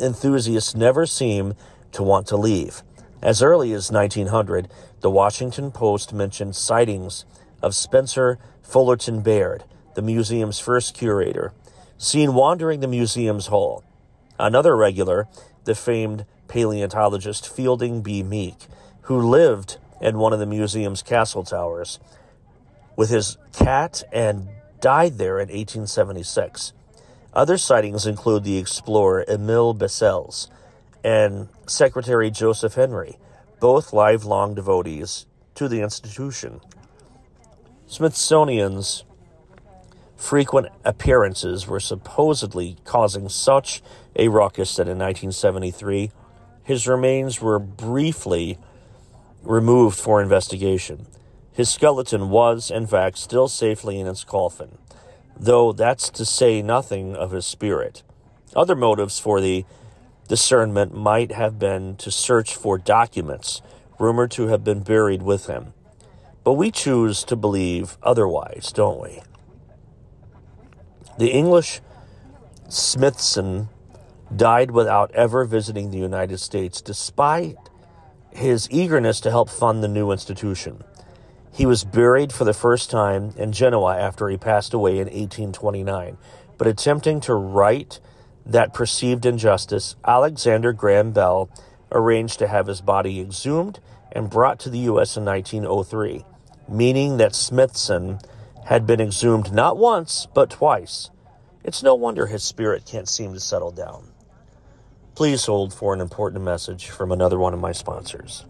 enthusiasts 0.00 0.74
never 0.74 1.06
seem 1.06 1.54
to 1.92 2.02
want 2.02 2.26
to 2.26 2.36
leave. 2.36 2.82
As 3.22 3.42
early 3.42 3.72
as 3.72 3.92
1900, 3.92 4.68
the 5.00 5.10
Washington 5.10 5.70
Post 5.70 6.12
mentioned 6.12 6.56
sightings 6.56 7.24
of 7.64 7.74
Spencer 7.74 8.38
Fullerton 8.62 9.22
Baird, 9.22 9.64
the 9.94 10.02
museum's 10.02 10.58
first 10.58 10.94
curator, 10.94 11.52
seen 11.96 12.34
wandering 12.34 12.80
the 12.80 12.86
museum's 12.86 13.46
hall. 13.46 13.82
Another 14.38 14.76
regular, 14.76 15.28
the 15.64 15.74
famed 15.74 16.26
paleontologist 16.46 17.48
Fielding 17.48 18.02
B. 18.02 18.22
Meek, 18.22 18.66
who 19.02 19.18
lived 19.18 19.78
in 19.98 20.18
one 20.18 20.34
of 20.34 20.40
the 20.40 20.46
museum's 20.46 21.00
castle 21.00 21.42
towers 21.42 21.98
with 22.96 23.08
his 23.08 23.38
cat 23.54 24.02
and 24.12 24.48
died 24.82 25.16
there 25.16 25.38
in 25.38 25.48
1876. 25.48 26.74
Other 27.32 27.56
sightings 27.56 28.06
include 28.06 28.44
the 28.44 28.58
explorer 28.58 29.24
Emile 29.26 29.72
Bessels 29.72 30.50
and 31.02 31.48
Secretary 31.66 32.30
Joseph 32.30 32.74
Henry, 32.74 33.16
both 33.58 33.94
lifelong 33.94 34.54
devotees 34.54 35.24
to 35.54 35.66
the 35.66 35.80
institution. 35.80 36.60
Smithsonian's 37.94 39.04
frequent 40.16 40.66
appearances 40.84 41.68
were 41.68 41.78
supposedly 41.78 42.76
causing 42.82 43.28
such 43.28 43.84
a 44.16 44.26
ruckus 44.26 44.74
that 44.74 44.88
in 44.88 44.98
1973 44.98 46.10
his 46.64 46.88
remains 46.88 47.40
were 47.40 47.60
briefly 47.60 48.58
removed 49.44 49.96
for 49.96 50.20
investigation. 50.20 51.06
His 51.52 51.70
skeleton 51.70 52.30
was, 52.30 52.68
in 52.68 52.88
fact, 52.88 53.16
still 53.16 53.46
safely 53.46 54.00
in 54.00 54.08
its 54.08 54.24
coffin, 54.24 54.76
though 55.38 55.72
that's 55.72 56.10
to 56.10 56.24
say 56.24 56.62
nothing 56.62 57.14
of 57.14 57.30
his 57.30 57.46
spirit. 57.46 58.02
Other 58.56 58.74
motives 58.74 59.20
for 59.20 59.40
the 59.40 59.64
discernment 60.26 60.96
might 60.96 61.30
have 61.30 61.60
been 61.60 61.94
to 61.98 62.10
search 62.10 62.56
for 62.56 62.76
documents 62.76 63.62
rumored 64.00 64.32
to 64.32 64.48
have 64.48 64.64
been 64.64 64.80
buried 64.80 65.22
with 65.22 65.46
him. 65.46 65.74
But 66.44 66.52
we 66.52 66.70
choose 66.70 67.24
to 67.24 67.36
believe 67.36 67.96
otherwise, 68.02 68.70
don't 68.72 69.00
we? 69.00 69.22
The 71.16 71.30
English 71.30 71.80
Smithson 72.68 73.70
died 74.34 74.70
without 74.70 75.10
ever 75.12 75.44
visiting 75.44 75.90
the 75.90 75.98
United 75.98 76.38
States, 76.38 76.82
despite 76.82 77.56
his 78.30 78.68
eagerness 78.70 79.20
to 79.20 79.30
help 79.30 79.48
fund 79.48 79.82
the 79.82 79.88
new 79.88 80.10
institution. 80.10 80.84
He 81.52 81.66
was 81.66 81.84
buried 81.84 82.32
for 82.32 82.44
the 82.44 82.52
first 82.52 82.90
time 82.90 83.32
in 83.36 83.52
Genoa 83.52 83.96
after 83.96 84.28
he 84.28 84.36
passed 84.36 84.74
away 84.74 84.94
in 84.94 85.06
1829. 85.06 86.18
But 86.58 86.66
attempting 86.66 87.20
to 87.20 87.34
right 87.34 87.98
that 88.44 88.74
perceived 88.74 89.24
injustice, 89.24 89.96
Alexander 90.04 90.72
Graham 90.72 91.12
Bell 91.12 91.48
arranged 91.92 92.40
to 92.40 92.48
have 92.48 92.66
his 92.66 92.80
body 92.80 93.20
exhumed 93.20 93.78
and 94.10 94.28
brought 94.28 94.58
to 94.60 94.70
the 94.70 94.80
U.S. 94.80 95.16
in 95.16 95.24
1903, 95.24 96.24
meaning 96.68 97.16
that 97.18 97.34
Smithson 97.34 98.18
had 98.66 98.86
been 98.86 99.00
exhumed 99.00 99.52
not 99.52 99.76
once, 99.76 100.26
but 100.34 100.50
twice. 100.50 101.10
It's 101.62 101.82
no 101.82 101.94
wonder 101.94 102.26
his 102.26 102.42
spirit 102.42 102.84
can't 102.86 103.08
seem 103.08 103.34
to 103.34 103.40
settle 103.40 103.70
down. 103.70 104.12
Please 105.14 105.46
hold 105.46 105.72
for 105.72 105.94
an 105.94 106.00
important 106.00 106.44
message 106.44 106.88
from 106.88 107.12
another 107.12 107.38
one 107.38 107.54
of 107.54 107.60
my 107.60 107.72
sponsors. 107.72 108.44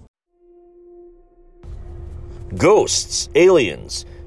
Ghosts, 2.57 3.29
aliens, 3.35 4.07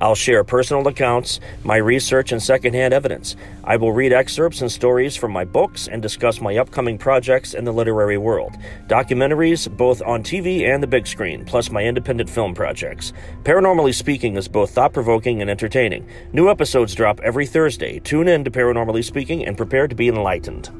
I'll 0.00 0.14
share 0.14 0.44
personal 0.44 0.88
accounts, 0.88 1.40
my 1.62 1.76
research, 1.76 2.32
and 2.32 2.42
secondhand 2.42 2.94
evidence. 2.94 3.36
I 3.64 3.76
will 3.76 3.92
read 3.92 4.12
excerpts 4.12 4.62
and 4.62 4.72
stories 4.72 5.14
from 5.14 5.30
my 5.30 5.44
books 5.44 5.88
and 5.88 6.00
discuss 6.00 6.40
my 6.40 6.56
upcoming 6.56 6.96
projects 6.96 7.52
in 7.52 7.64
the 7.64 7.72
literary 7.72 8.16
world. 8.16 8.56
Documentaries, 8.86 9.70
both 9.76 10.00
on 10.02 10.22
TV 10.22 10.72
and 10.72 10.82
the 10.82 10.86
big 10.86 11.06
screen, 11.06 11.44
plus 11.44 11.70
my 11.70 11.84
independent 11.84 12.30
film 12.30 12.54
projects. 12.54 13.12
Paranormally 13.42 13.94
Speaking 13.94 14.36
is 14.36 14.48
both 14.48 14.70
thought 14.70 14.92
provoking 14.94 15.42
and 15.42 15.50
entertaining. 15.50 16.08
New 16.32 16.48
episodes 16.48 16.94
drop 16.94 17.20
every 17.20 17.46
Thursday. 17.46 17.98
Tune 17.98 18.28
in 18.28 18.44
to 18.44 18.50
Paranormally 18.50 19.04
Speaking 19.04 19.44
and 19.46 19.56
prepare 19.56 19.86
to 19.86 19.94
be 19.94 20.08
enlightened. 20.08 20.70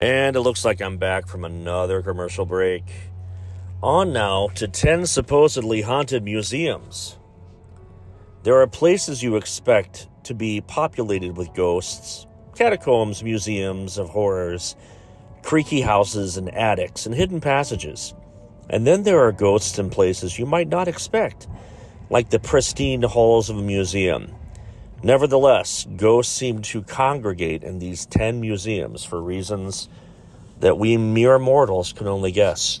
And 0.00 0.36
it 0.36 0.40
looks 0.40 0.64
like 0.64 0.82
I'm 0.82 0.98
back 0.98 1.26
from 1.26 1.44
another 1.44 2.02
commercial 2.02 2.44
break. 2.44 2.84
On 3.82 4.10
now 4.10 4.48
to 4.54 4.66
10 4.66 5.04
supposedly 5.04 5.82
haunted 5.82 6.24
museums. 6.24 7.18
There 8.42 8.58
are 8.62 8.66
places 8.66 9.22
you 9.22 9.36
expect 9.36 10.08
to 10.24 10.32
be 10.32 10.62
populated 10.62 11.36
with 11.36 11.52
ghosts 11.52 12.26
catacombs, 12.54 13.22
museums 13.22 13.98
of 13.98 14.08
horrors, 14.08 14.76
creaky 15.42 15.82
houses 15.82 16.38
and 16.38 16.48
attics, 16.54 17.04
and 17.04 17.14
hidden 17.14 17.38
passages. 17.38 18.14
And 18.70 18.86
then 18.86 19.02
there 19.02 19.20
are 19.20 19.30
ghosts 19.30 19.78
in 19.78 19.90
places 19.90 20.38
you 20.38 20.46
might 20.46 20.68
not 20.68 20.88
expect, 20.88 21.46
like 22.08 22.30
the 22.30 22.40
pristine 22.40 23.02
halls 23.02 23.50
of 23.50 23.58
a 23.58 23.62
museum. 23.62 24.34
Nevertheless, 25.02 25.86
ghosts 25.96 26.34
seem 26.34 26.62
to 26.62 26.80
congregate 26.80 27.62
in 27.62 27.78
these 27.78 28.06
10 28.06 28.40
museums 28.40 29.04
for 29.04 29.20
reasons 29.20 29.90
that 30.60 30.78
we 30.78 30.96
mere 30.96 31.38
mortals 31.38 31.92
can 31.92 32.06
only 32.06 32.32
guess. 32.32 32.80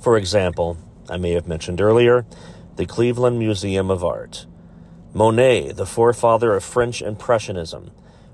For 0.00 0.16
example, 0.16 0.78
I 1.10 1.18
may 1.18 1.32
have 1.32 1.46
mentioned 1.46 1.78
earlier, 1.78 2.24
the 2.76 2.86
Cleveland 2.86 3.38
Museum 3.38 3.90
of 3.90 4.02
Art. 4.02 4.46
Monet, 5.12 5.72
the 5.72 5.84
forefather 5.84 6.54
of 6.54 6.64
French 6.64 7.02
Impressionism, 7.02 7.90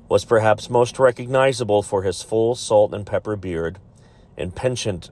was 0.09 0.25
perhaps 0.25 0.71
most 0.71 1.01
recognizable 1.01 1.83
for 1.83 2.05
his 2.05 2.23
full 2.23 2.55
salt 2.55 2.95
and 2.95 3.05
pepper 3.05 3.35
beard 3.35 3.81
and 4.37 4.55
penchant 4.55 5.11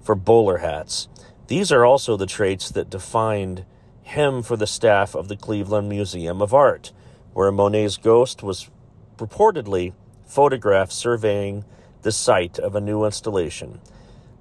for 0.00 0.14
bowler 0.14 0.58
hats. 0.58 1.08
These 1.48 1.72
are 1.72 1.84
also 1.84 2.16
the 2.16 2.26
traits 2.26 2.70
that 2.70 2.88
defined 2.88 3.64
him 4.02 4.42
for 4.44 4.56
the 4.56 4.68
staff 4.68 5.16
of 5.16 5.26
the 5.26 5.36
Cleveland 5.36 5.88
Museum 5.88 6.40
of 6.40 6.54
Art, 6.54 6.92
where 7.32 7.50
Monet's 7.50 7.96
ghost 7.96 8.44
was 8.44 8.70
reportedly 9.16 9.94
photographed 10.26 10.92
surveying 10.92 11.64
the 12.02 12.12
site 12.12 12.60
of 12.60 12.76
a 12.76 12.80
new 12.80 13.04
installation 13.04 13.80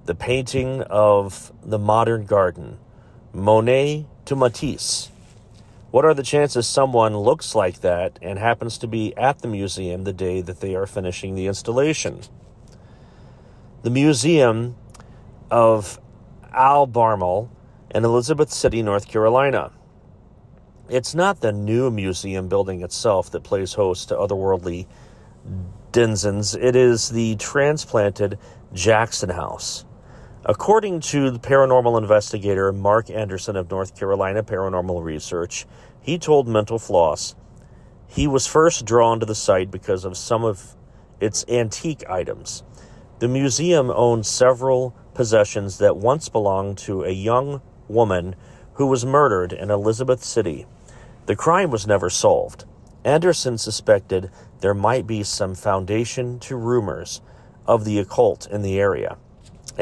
the 0.05 0.15
painting 0.15 0.81
of 0.83 1.51
the 1.63 1.79
modern 1.79 2.25
garden, 2.25 2.77
Monet 3.33 4.05
to 4.25 4.35
Matisse. 4.35 5.09
What 5.91 6.05
are 6.05 6.13
the 6.13 6.23
chances 6.23 6.67
someone 6.67 7.17
looks 7.17 7.53
like 7.53 7.81
that 7.81 8.17
and 8.21 8.39
happens 8.39 8.77
to 8.79 8.87
be 8.87 9.15
at 9.17 9.39
the 9.39 9.47
museum 9.47 10.03
the 10.03 10.13
day 10.13 10.41
that 10.41 10.61
they 10.61 10.75
are 10.75 10.87
finishing 10.87 11.35
the 11.35 11.47
installation? 11.47 12.21
The 13.83 13.89
Museum 13.89 14.75
of 15.49 15.99
Albemarle 16.53 17.51
in 17.93 18.05
Elizabeth 18.05 18.51
City, 18.51 18.81
North 18.81 19.07
Carolina. 19.07 19.71
It's 20.89 21.13
not 21.13 21.41
the 21.41 21.51
new 21.51 21.91
museum 21.91 22.47
building 22.47 22.81
itself 22.81 23.31
that 23.31 23.43
plays 23.43 23.73
host 23.73 24.09
to 24.09 24.15
otherworldly 24.15 24.87
denizens, 25.91 26.55
it 26.55 26.75
is 26.75 27.09
the 27.09 27.35
transplanted 27.35 28.37
Jackson 28.73 29.29
House. 29.29 29.85
According 30.43 31.01
to 31.01 31.29
the 31.29 31.37
paranormal 31.37 31.99
investigator 31.99 32.73
Mark 32.73 33.11
Anderson 33.11 33.55
of 33.55 33.69
North 33.69 33.95
Carolina 33.95 34.41
Paranormal 34.41 35.03
Research, 35.03 35.67
he 36.01 36.17
told 36.17 36.47
Mental 36.47 36.79
Floss 36.79 37.35
he 38.07 38.25
was 38.25 38.47
first 38.47 38.83
drawn 38.83 39.19
to 39.19 39.25
the 39.27 39.35
site 39.35 39.69
because 39.69 40.03
of 40.03 40.17
some 40.17 40.43
of 40.43 40.75
its 41.19 41.45
antique 41.47 42.09
items. 42.09 42.63
The 43.19 43.27
museum 43.27 43.91
owns 43.91 44.27
several 44.27 44.95
possessions 45.13 45.77
that 45.77 45.97
once 45.97 46.27
belonged 46.27 46.79
to 46.79 47.03
a 47.03 47.11
young 47.11 47.61
woman 47.87 48.35
who 48.73 48.87
was 48.87 49.05
murdered 49.05 49.53
in 49.53 49.69
Elizabeth 49.69 50.23
City. 50.23 50.65
The 51.27 51.35
crime 51.35 51.69
was 51.69 51.85
never 51.85 52.09
solved. 52.09 52.65
Anderson 53.03 53.59
suspected 53.59 54.31
there 54.61 54.73
might 54.73 55.05
be 55.05 55.21
some 55.21 55.53
foundation 55.53 56.39
to 56.39 56.55
rumors 56.55 57.21
of 57.67 57.85
the 57.85 57.99
occult 57.99 58.47
in 58.47 58.63
the 58.63 58.79
area. 58.79 59.17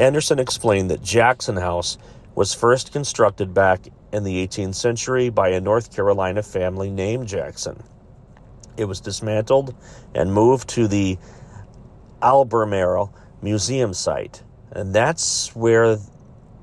Anderson 0.00 0.38
explained 0.38 0.90
that 0.90 1.02
Jackson 1.02 1.56
House 1.56 1.98
was 2.34 2.54
first 2.54 2.90
constructed 2.90 3.52
back 3.52 3.86
in 4.14 4.24
the 4.24 4.46
18th 4.46 4.74
century 4.74 5.28
by 5.28 5.50
a 5.50 5.60
North 5.60 5.94
Carolina 5.94 6.42
family 6.42 6.88
named 6.88 7.28
Jackson. 7.28 7.82
It 8.78 8.86
was 8.86 9.02
dismantled 9.02 9.74
and 10.14 10.32
moved 10.32 10.70
to 10.70 10.88
the 10.88 11.18
Albemarle 12.22 13.12
Museum 13.42 13.92
site, 13.92 14.42
and 14.72 14.94
that's 14.94 15.54
where 15.54 15.96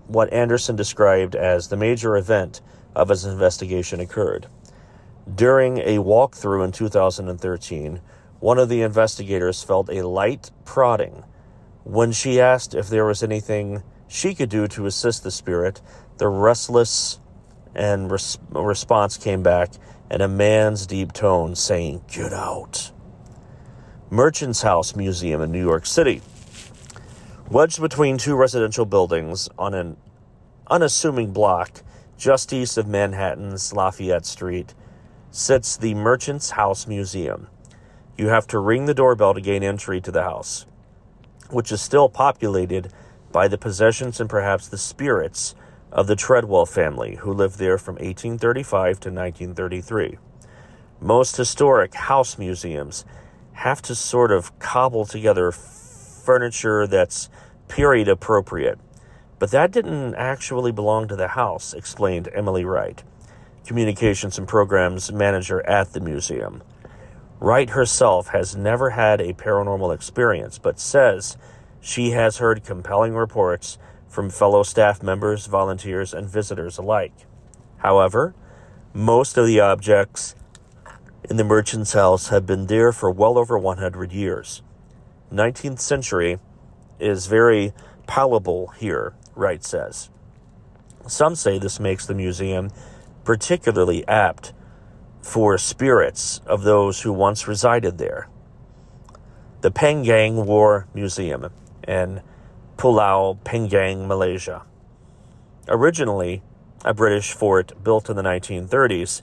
what 0.07 0.33
Anderson 0.33 0.75
described 0.75 1.35
as 1.35 1.67
the 1.67 1.77
major 1.77 2.17
event 2.17 2.61
of 2.95 3.09
his 3.09 3.23
investigation 3.23 3.99
occurred. 3.99 4.47
During 5.35 5.77
a 5.77 5.99
walkthrough 5.99 6.65
in 6.65 6.71
2013, 6.71 8.01
one 8.39 8.57
of 8.57 8.67
the 8.67 8.81
investigators 8.81 9.61
felt 9.61 9.91
a 9.91 10.07
light 10.07 10.49
prodding. 10.65 11.23
When 11.87 12.11
she 12.11 12.41
asked 12.41 12.75
if 12.75 12.89
there 12.89 13.05
was 13.05 13.23
anything 13.23 13.81
she 14.09 14.35
could 14.35 14.49
do 14.49 14.67
to 14.67 14.87
assist 14.87 15.23
the 15.23 15.31
spirit, 15.31 15.81
the 16.17 16.27
restless 16.27 17.21
and 17.73 18.11
res- 18.11 18.37
response 18.49 19.15
came 19.15 19.41
back 19.41 19.71
in 20.11 20.19
a 20.19 20.27
man's 20.27 20.85
deep 20.85 21.13
tone 21.13 21.55
saying, 21.55 22.03
Get 22.11 22.33
out. 22.33 22.91
Merchant's 24.09 24.63
House 24.63 24.97
Museum 24.97 25.41
in 25.41 25.49
New 25.49 25.63
York 25.63 25.85
City. 25.85 26.21
Wedged 27.49 27.79
between 27.79 28.17
two 28.17 28.35
residential 28.35 28.85
buildings 28.85 29.47
on 29.57 29.73
an 29.73 29.95
unassuming 30.69 31.31
block 31.31 31.83
just 32.17 32.51
east 32.51 32.77
of 32.77 32.85
Manhattan's 32.85 33.71
Lafayette 33.71 34.25
Street 34.25 34.73
sits 35.31 35.77
the 35.77 35.93
Merchant's 35.93 36.49
House 36.49 36.85
Museum. 36.85 37.47
You 38.17 38.27
have 38.27 38.45
to 38.47 38.59
ring 38.59 38.87
the 38.87 38.93
doorbell 38.93 39.33
to 39.35 39.39
gain 39.39 39.63
entry 39.63 40.01
to 40.01 40.11
the 40.11 40.23
house, 40.23 40.65
which 41.49 41.71
is 41.71 41.81
still 41.81 42.09
populated 42.09 42.91
by 43.31 43.47
the 43.47 43.57
possessions 43.57 44.19
and 44.19 44.29
perhaps 44.29 44.67
the 44.67 44.77
spirits 44.77 45.55
of 45.91 46.07
the 46.07 46.15
Treadwell 46.15 46.65
family, 46.65 47.15
who 47.15 47.33
lived 47.33 47.59
there 47.59 47.77
from 47.77 47.95
1835 47.95 48.99
to 48.99 49.09
1933. 49.09 50.17
Most 50.99 51.37
historic 51.37 51.93
house 51.93 52.37
museums 52.37 53.05
have 53.53 53.81
to 53.83 53.95
sort 53.95 54.31
of 54.31 54.57
cobble 54.59 55.05
together 55.05 55.51
furniture 55.51 56.87
that's 56.87 57.29
period 57.67 58.07
appropriate. 58.07 58.79
But 59.39 59.51
that 59.51 59.71
didn't 59.71 60.15
actually 60.15 60.71
belong 60.71 61.07
to 61.07 61.15
the 61.15 61.29
house, 61.29 61.73
explained 61.73 62.29
Emily 62.33 62.65
Wright, 62.65 63.03
communications 63.65 64.37
and 64.37 64.47
programs 64.47 65.11
manager 65.11 65.61
at 65.67 65.93
the 65.93 65.99
museum. 65.99 66.63
Wright 67.39 67.69
herself 67.69 68.29
has 68.29 68.55
never 68.55 68.91
had 68.91 69.21
a 69.21 69.33
paranormal 69.33 69.93
experience, 69.93 70.57
but 70.57 70.79
says 70.79 71.37
she 71.79 72.11
has 72.11 72.37
heard 72.37 72.63
compelling 72.63 73.13
reports 73.13 73.77
from 74.07 74.29
fellow 74.29 74.63
staff 74.63 75.03
members, 75.03 75.45
volunteers, 75.45 76.13
and 76.13 76.27
visitors 76.27 76.77
alike. 76.77 77.13
However, 77.77 78.33
most 78.93 79.37
of 79.37 79.45
the 79.45 79.59
objects 79.59 80.35
in 81.29 81.37
the 81.37 81.43
merchant's 81.43 81.93
house 81.93 82.29
have 82.29 82.45
been 82.45 82.65
there 82.65 82.91
for 82.91 83.11
well 83.11 83.37
over 83.37 83.57
100 83.57 84.11
years. 84.11 84.63
19th 85.31 85.79
century 85.79 86.39
is 86.99 87.27
very 87.27 87.73
palatable 88.07 88.67
here, 88.79 89.13
Wright 89.35 89.63
says. 89.63 90.09
Some 91.05 91.35
say 91.35 91.59
this 91.59 91.79
makes 91.79 92.05
the 92.05 92.15
museum 92.15 92.71
particularly 93.23 94.07
apt 94.07 94.53
for 95.27 95.57
spirits 95.57 96.39
of 96.45 96.63
those 96.63 97.01
who 97.01 97.11
once 97.11 97.49
resided 97.49 97.97
there. 97.97 98.29
The 99.59 99.69
Penang 99.69 100.45
War 100.45 100.87
Museum 100.93 101.51
in 101.85 102.21
Pulau 102.77 103.37
Penang, 103.43 104.07
Malaysia. 104.07 104.63
Originally 105.67 106.43
a 106.85 106.93
British 106.93 107.33
fort 107.33 107.73
built 107.83 108.09
in 108.09 108.15
the 108.15 108.21
1930s, 108.21 109.21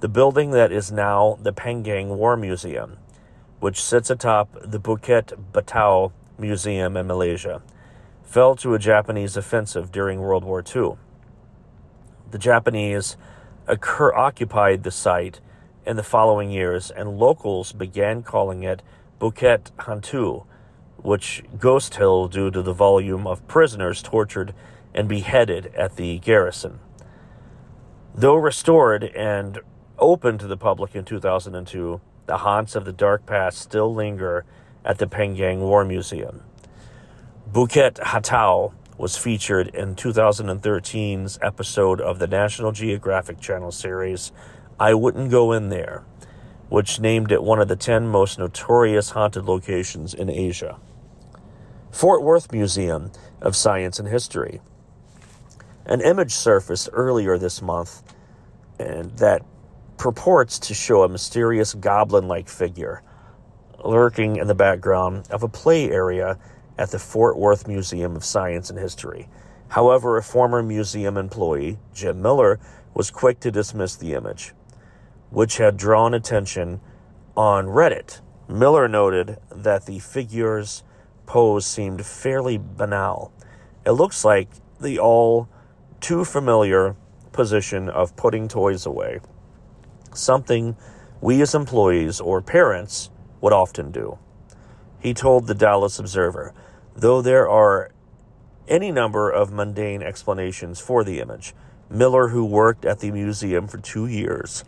the 0.00 0.08
building 0.08 0.50
that 0.50 0.70
is 0.70 0.92
now 0.92 1.38
the 1.40 1.54
Penang 1.54 2.18
War 2.18 2.36
Museum, 2.36 2.98
which 3.58 3.82
sits 3.82 4.10
atop 4.10 4.50
the 4.62 4.78
Bukit 4.78 5.32
Batawi 5.52 6.12
Museum 6.38 6.98
in 6.98 7.06
Malaysia, 7.06 7.62
fell 8.22 8.56
to 8.56 8.74
a 8.74 8.78
Japanese 8.78 9.38
offensive 9.38 9.90
during 9.90 10.20
World 10.20 10.44
War 10.44 10.62
II. 10.62 10.96
The 12.30 12.38
Japanese 12.38 13.16
occur- 13.66 14.14
occupied 14.14 14.82
the 14.82 14.90
site 14.90 15.40
in 15.86 15.96
the 15.96 16.02
following 16.02 16.50
years, 16.50 16.90
and 16.90 17.18
locals 17.18 17.72
began 17.72 18.22
calling 18.22 18.62
it 18.64 18.82
Bukit 19.20 19.70
Hantu, 19.78 20.44
which 20.96 21.44
Ghost 21.58 21.94
Hill 21.94 22.28
due 22.28 22.50
to 22.50 22.62
the 22.62 22.72
volume 22.72 23.26
of 23.26 23.46
prisoners 23.46 24.02
tortured 24.02 24.52
and 24.92 25.08
beheaded 25.08 25.72
at 25.76 25.96
the 25.96 26.18
garrison. 26.18 26.80
Though 28.14 28.34
restored 28.34 29.04
and 29.04 29.60
open 29.98 30.38
to 30.38 30.46
the 30.46 30.56
public 30.56 30.94
in 30.96 31.04
2002, 31.04 32.00
the 32.26 32.38
haunts 32.38 32.74
of 32.74 32.84
the 32.84 32.92
dark 32.92 33.24
past 33.26 33.58
still 33.58 33.94
linger 33.94 34.44
at 34.84 34.98
the 34.98 35.06
Penang 35.06 35.60
War 35.60 35.84
Museum. 35.84 36.42
Bukit 37.50 37.94
Hantu 38.00 38.72
was 38.98 39.16
featured 39.16 39.68
in 39.68 39.94
2013's 39.94 41.38
episode 41.42 42.00
of 42.00 42.18
the 42.18 42.26
National 42.26 42.72
Geographic 42.72 43.38
Channel 43.38 43.70
series 43.70 44.32
I 44.78 44.92
Wouldn't 44.92 45.30
Go 45.30 45.52
In 45.52 45.70
There, 45.70 46.04
which 46.68 47.00
named 47.00 47.32
it 47.32 47.42
one 47.42 47.60
of 47.60 47.68
the 47.68 47.76
10 47.76 48.08
most 48.08 48.38
notorious 48.38 49.10
haunted 49.10 49.46
locations 49.46 50.12
in 50.12 50.28
Asia. 50.28 50.78
Fort 51.90 52.22
Worth 52.22 52.52
Museum 52.52 53.10
of 53.40 53.56
Science 53.56 53.98
and 53.98 54.06
History. 54.06 54.60
An 55.86 56.02
image 56.02 56.32
surfaced 56.32 56.90
earlier 56.92 57.38
this 57.38 57.62
month 57.62 58.02
and 58.78 59.16
that 59.16 59.42
purports 59.96 60.58
to 60.58 60.74
show 60.74 61.04
a 61.04 61.08
mysterious 61.08 61.72
goblin 61.72 62.28
like 62.28 62.48
figure 62.48 63.02
lurking 63.82 64.36
in 64.36 64.46
the 64.46 64.54
background 64.54 65.26
of 65.30 65.42
a 65.42 65.48
play 65.48 65.90
area 65.90 66.38
at 66.76 66.90
the 66.90 66.98
Fort 66.98 67.38
Worth 67.38 67.66
Museum 67.66 68.14
of 68.14 68.24
Science 68.24 68.68
and 68.68 68.78
History. 68.78 69.28
However, 69.68 70.18
a 70.18 70.22
former 70.22 70.62
museum 70.62 71.16
employee, 71.16 71.78
Jim 71.94 72.20
Miller, 72.20 72.60
was 72.94 73.10
quick 73.10 73.40
to 73.40 73.50
dismiss 73.50 73.96
the 73.96 74.14
image, 74.14 74.52
which 75.36 75.58
had 75.58 75.76
drawn 75.76 76.14
attention 76.14 76.80
on 77.36 77.66
Reddit. 77.66 78.22
Miller 78.48 78.88
noted 78.88 79.36
that 79.50 79.84
the 79.84 79.98
figure's 79.98 80.82
pose 81.26 81.66
seemed 81.66 82.06
fairly 82.06 82.56
banal. 82.56 83.30
It 83.84 83.90
looks 83.90 84.24
like 84.24 84.48
the 84.80 84.98
all 84.98 85.46
too 86.00 86.24
familiar 86.24 86.96
position 87.32 87.90
of 87.90 88.16
putting 88.16 88.48
toys 88.48 88.86
away, 88.86 89.20
something 90.14 90.74
we 91.20 91.42
as 91.42 91.54
employees 91.54 92.18
or 92.18 92.40
parents 92.40 93.10
would 93.42 93.52
often 93.52 93.90
do. 93.90 94.18
He 95.00 95.12
told 95.12 95.48
the 95.48 95.54
Dallas 95.54 95.98
Observer, 95.98 96.54
though 96.94 97.20
there 97.20 97.46
are 97.46 97.90
any 98.68 98.90
number 98.90 99.28
of 99.28 99.52
mundane 99.52 100.02
explanations 100.02 100.80
for 100.80 101.04
the 101.04 101.20
image, 101.20 101.52
Miller, 101.90 102.28
who 102.28 102.42
worked 102.42 102.86
at 102.86 103.00
the 103.00 103.10
museum 103.10 103.68
for 103.68 103.76
two 103.76 104.06
years, 104.06 104.64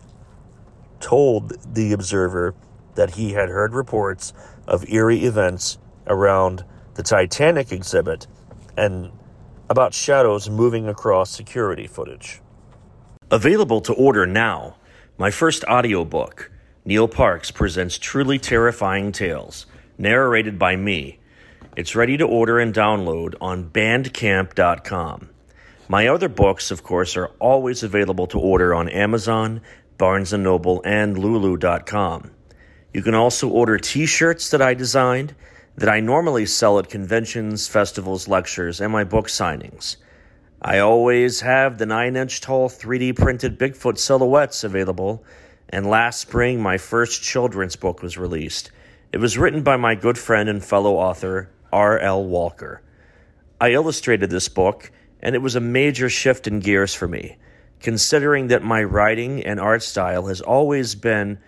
told 1.01 1.75
the 1.75 1.93
Observer 1.93 2.55
that 2.95 3.15
he 3.15 3.33
had 3.33 3.49
heard 3.49 3.75
reports 3.75 4.33
of 4.67 4.89
eerie 4.89 5.25
events 5.25 5.79
around 6.07 6.65
the 6.95 7.03
Titanic 7.03 7.71
exhibit 7.71 8.27
and 8.77 9.13
about 9.71 9.95
shadows 9.95 10.49
moving 10.49 10.89
across 10.89 11.31
security 11.31 11.87
footage. 11.87 12.41
Available 13.31 13.81
to 13.83 13.93
order 13.93 14.27
now, 14.27 14.77
my 15.19 15.31
first 15.31 15.65
audiobook, 15.65 16.51
Neil 16.85 17.07
Parks 17.07 17.51
presents 17.51 17.99
Truly 17.99 18.39
Terrifying 18.39 19.13
Tales, 19.13 19.67
narrated 19.99 20.59
by 20.59 20.77
me. 20.77 21.19
It's 21.77 21.95
ready 21.95 22.17
to 22.17 22.27
order 22.27 22.59
and 22.59 22.73
download 22.73 23.35
on 23.41 23.69
bandcamp.com. 23.71 25.29
My 25.91 26.07
other 26.09 26.29
books, 26.29 26.71
of 26.71 26.83
course, 26.83 27.17
are 27.17 27.29
always 27.39 27.83
available 27.83 28.27
to 28.29 28.39
order 28.39 28.75
on 28.75 28.89
Amazon, 28.89 29.61
Barnes 29.99 30.33
& 30.33 30.35
Noble, 30.35 30.81
and 30.85 31.19
lulu.com. 31.19 32.31
You 32.95 33.03
can 33.03 33.15
also 33.15 33.49
order 33.49 33.77
t-shirts 33.77 34.51
that 34.51 34.63
I 34.63 34.73
designed 34.75 35.35
that 35.77 35.89
I 35.89 36.01
normally 36.01 36.47
sell 36.47 36.79
at 36.79 36.89
conventions, 36.89 37.69
festivals, 37.69 38.27
lectures, 38.27 38.81
and 38.81 38.93
my 38.93 39.05
book 39.05 39.27
signings. 39.27 39.97
I 40.63 40.79
always 40.79 41.41
have 41.41 41.79
the 41.79 41.87
9 41.87 42.17
inch 42.17 42.41
tall 42.41 42.69
3D 42.69 43.17
printed 43.17 43.59
Bigfoot 43.59 43.99
silhouettes 43.99 44.65
available, 44.65 45.25
and 45.69 45.87
last 45.87 46.21
spring 46.21 46.61
my 46.61 46.79
first 46.79 47.23
children's 47.23 47.77
book 47.77 48.03
was 48.03 48.19
released. 48.19 48.71
It 49.13 49.19
was 49.19 49.39
written 49.39 49.63
by 49.63 49.77
my 49.77 49.95
good 49.95 50.19
friend 50.19 50.49
and 50.49 50.65
fellow 50.65 50.97
author, 50.97 51.51
R.L. 51.73 52.25
Walker. 52.25 52.83
I 53.61 53.71
illustrated 53.73 54.31
this 54.31 54.49
book, 54.49 54.91
and 55.21 55.35
it 55.35 55.43
was 55.43 55.57
a 55.57 55.61
major 55.61 56.09
shift 56.09 56.47
in 56.47 56.61
gears 56.61 56.95
for 56.95 57.07
me, 57.07 57.37
considering 57.81 58.49
that 58.49 58.63
my 58.63 58.83
writing 58.83 59.45
and 59.45 59.61
art 59.61 59.83
style 59.83 60.27
has 60.27 60.41
always 60.41 60.95
been 60.95 61.39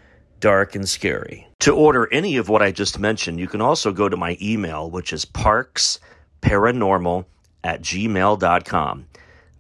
dark 0.41 0.75
and 0.75 0.89
scary. 0.89 1.47
To 1.61 1.75
order 1.75 2.13
any 2.13 2.37
of 2.37 2.49
what 2.49 2.63
I 2.63 2.73
just 2.73 2.99
mentioned, 2.99 3.39
you 3.39 3.47
can 3.47 3.61
also 3.61 3.93
go 3.93 4.09
to 4.09 4.17
my 4.17 4.37
email, 4.41 4.91
which 4.91 5.13
is 5.13 5.27
parksparanormal 5.27 7.27
at 7.63 7.83
gmail.com. 7.83 9.07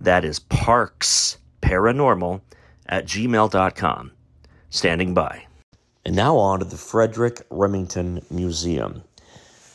That 0.00 0.24
is 0.24 0.40
parksparanormal 0.40 2.40
at 2.86 3.04
gmail.com. 3.04 4.12
Standing 4.70 5.14
by. 5.14 5.46
And 6.04 6.16
now 6.16 6.36
on 6.36 6.58
to 6.60 6.64
the 6.64 6.78
Frederic 6.78 7.42
Remington 7.50 8.24
Museum. 8.30 9.02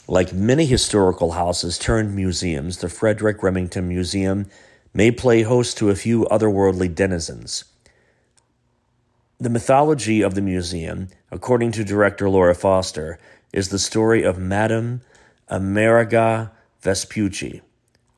Like 0.08 0.34
many 0.34 0.66
historical 0.66 1.34
houses 1.34 1.78
turned 1.78 2.16
museums, 2.16 2.80
the 2.80 2.90
Frederic 2.90 3.44
Remington 3.44 3.88
Museum 3.88 4.48
may 4.96 5.12
play 5.12 5.44
host 5.44 5.78
to 5.78 5.90
a 5.90 5.96
few 5.96 6.26
otherworldly 6.32 6.96
denizens. 6.96 7.66
The 9.38 9.50
mythology 9.50 10.22
of 10.22 10.34
the 10.34 10.42
museum, 10.42 11.10
according 11.30 11.74
to 11.74 11.84
director 11.84 12.30
Laura 12.30 12.56
Foster, 12.56 13.20
is 13.52 13.68
the 13.68 13.78
story 13.78 14.24
of 14.24 14.40
Madame 14.40 15.02
Ameriga 15.52 16.52
Vespucci, 16.80 17.62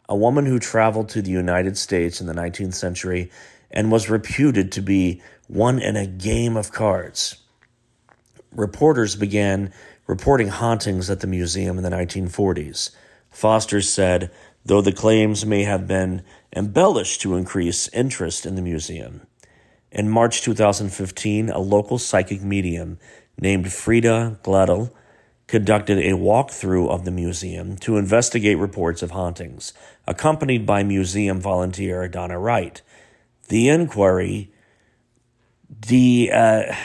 a 0.08 0.16
woman 0.16 0.46
who 0.46 0.60
traveled 0.60 1.10
to 1.10 1.22
the 1.24 1.32
United 1.32 1.78
States 1.78 2.22
in 2.22 2.28
the 2.28 2.34
19th 2.34 2.76
century 2.76 3.32
and 3.72 3.92
was 3.92 4.12
reputed 4.12 4.72
to 4.72 4.82
be 4.82 5.20
one 5.48 5.80
in 5.80 5.96
a 5.96 6.06
game 6.06 6.56
of 6.56 6.72
cards. 6.72 7.38
Reporters 8.52 9.16
began 9.16 9.74
reporting 10.06 10.50
hauntings 10.50 11.10
at 11.10 11.22
the 11.22 11.28
museum 11.28 11.78
in 11.78 11.84
the 11.84 11.90
1940s. 11.90 12.92
Foster 13.32 13.82
said, 13.82 14.32
though 14.64 14.82
the 14.82 14.92
claims 14.92 15.46
may 15.46 15.64
have 15.64 15.88
been 15.88 16.24
embellished 16.56 17.22
to 17.22 17.36
increase 17.36 17.88
interest 17.90 18.46
in 18.46 18.56
the 18.56 18.62
museum. 18.62 19.28
In 19.92 20.10
March 20.10 20.42
2015, 20.42 21.50
a 21.50 21.60
local 21.60 21.98
psychic 21.98 22.42
medium 22.42 23.00
named 23.40 23.72
Frida 23.72 24.40
Gledel 24.44 24.92
conducted 25.48 25.98
a 26.00 26.12
walkthrough 26.12 26.90
of 26.90 27.06
the 27.06 27.12
museum 27.12 27.78
to 27.78 27.98
investigate 27.98 28.58
reports 28.58 29.02
of 29.02 29.12
hauntings, 29.12 29.74
accompanied 30.06 30.66
by 30.66 30.84
museum 30.84 31.40
volunteer 31.40 32.08
Donna 32.08 32.38
Wright. 32.38 32.82
The 33.48 33.70
inquiry 33.70 34.52
de, 35.80 36.30
uh, 36.30 36.76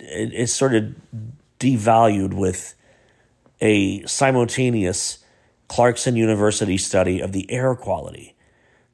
is 0.00 0.52
sort 0.52 0.74
of 0.74 0.94
devalued 1.60 2.34
with 2.34 2.74
a 3.60 4.04
simultaneous 4.04 5.18
Clarkson 5.68 6.16
University 6.16 6.76
study 6.76 7.20
of 7.20 7.32
the 7.32 7.50
air 7.50 7.74
quality. 7.74 8.33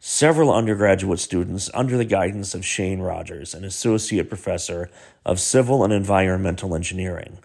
Several 0.03 0.51
undergraduate 0.51 1.19
students, 1.19 1.69
under 1.75 1.99
the 1.99 2.07
guidance 2.07 2.55
of 2.55 2.65
Shane 2.65 3.01
Rogers, 3.01 3.53
an 3.53 3.65
associate 3.65 4.31
professor 4.31 4.89
of 5.27 5.39
civil 5.39 5.85
and 5.85 5.93
environmental 5.93 6.75
engineering, 6.75 7.37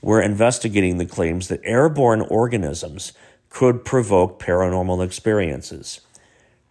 were 0.00 0.22
investigating 0.22 0.96
the 0.96 1.04
claims 1.04 1.48
that 1.48 1.60
airborne 1.64 2.22
organisms 2.22 3.12
could 3.50 3.84
provoke 3.84 4.40
paranormal 4.40 5.04
experiences. 5.04 6.00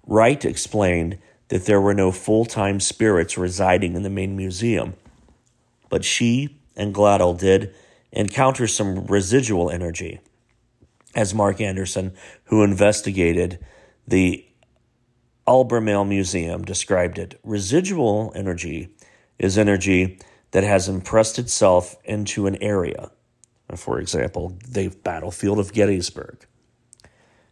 Wright 0.08 0.44
explained 0.44 1.20
that 1.50 1.66
there 1.66 1.82
were 1.82 1.94
no 1.94 2.12
full 2.12 2.46
time 2.46 2.80
spirits 2.80 3.38
residing 3.38 3.96
in 3.96 4.02
the 4.02 4.10
main 4.10 4.36
museum, 4.36 4.96
but 5.90 6.04
she 6.04 6.58
and 6.76 6.96
Gledel 6.96 7.38
did 7.38 7.76
encounter 8.12 8.66
some 8.66 9.06
residual 9.06 9.70
energy 9.70 10.20
as 11.14 11.36
Mark 11.36 11.62
Anderson, 11.62 12.14
who 12.46 12.64
investigated 12.64 13.60
the 14.08 14.47
Albemarle 15.48 16.06
Museum, 16.06 16.64
described 16.64 17.18
it. 17.18 17.40
Residual 17.44 18.32
energy 18.36 18.90
is 19.40 19.58
energy 19.58 20.20
that 20.52 20.64
has 20.64 20.90
impressed 20.90 21.40
itself 21.40 21.96
into 22.04 22.48
an 22.48 22.62
area. 22.62 23.12
For 23.76 24.00
example, 24.00 24.58
the 24.68 24.90
battlefield 24.90 25.60
of 25.60 25.74
Gettysburg. 25.74 26.46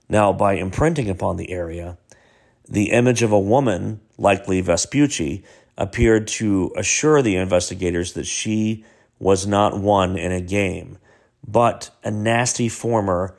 Now, 0.09 0.31
by 0.33 0.53
imprinting 0.53 1.09
upon 1.09 1.37
the 1.37 1.51
area, 1.51 1.97
the 2.67 2.91
image 2.91 3.21
of 3.21 3.31
a 3.31 3.39
woman, 3.39 4.01
likely 4.17 4.61
Vespucci, 4.61 5.43
appeared 5.77 6.27
to 6.27 6.71
assure 6.75 7.21
the 7.21 7.35
investigators 7.35 8.13
that 8.13 8.25
she 8.25 8.85
was 9.19 9.45
not 9.45 9.79
one 9.79 10.17
in 10.17 10.31
a 10.31 10.41
game, 10.41 10.97
but 11.47 11.89
a 12.03 12.11
nasty 12.11 12.69
former 12.69 13.35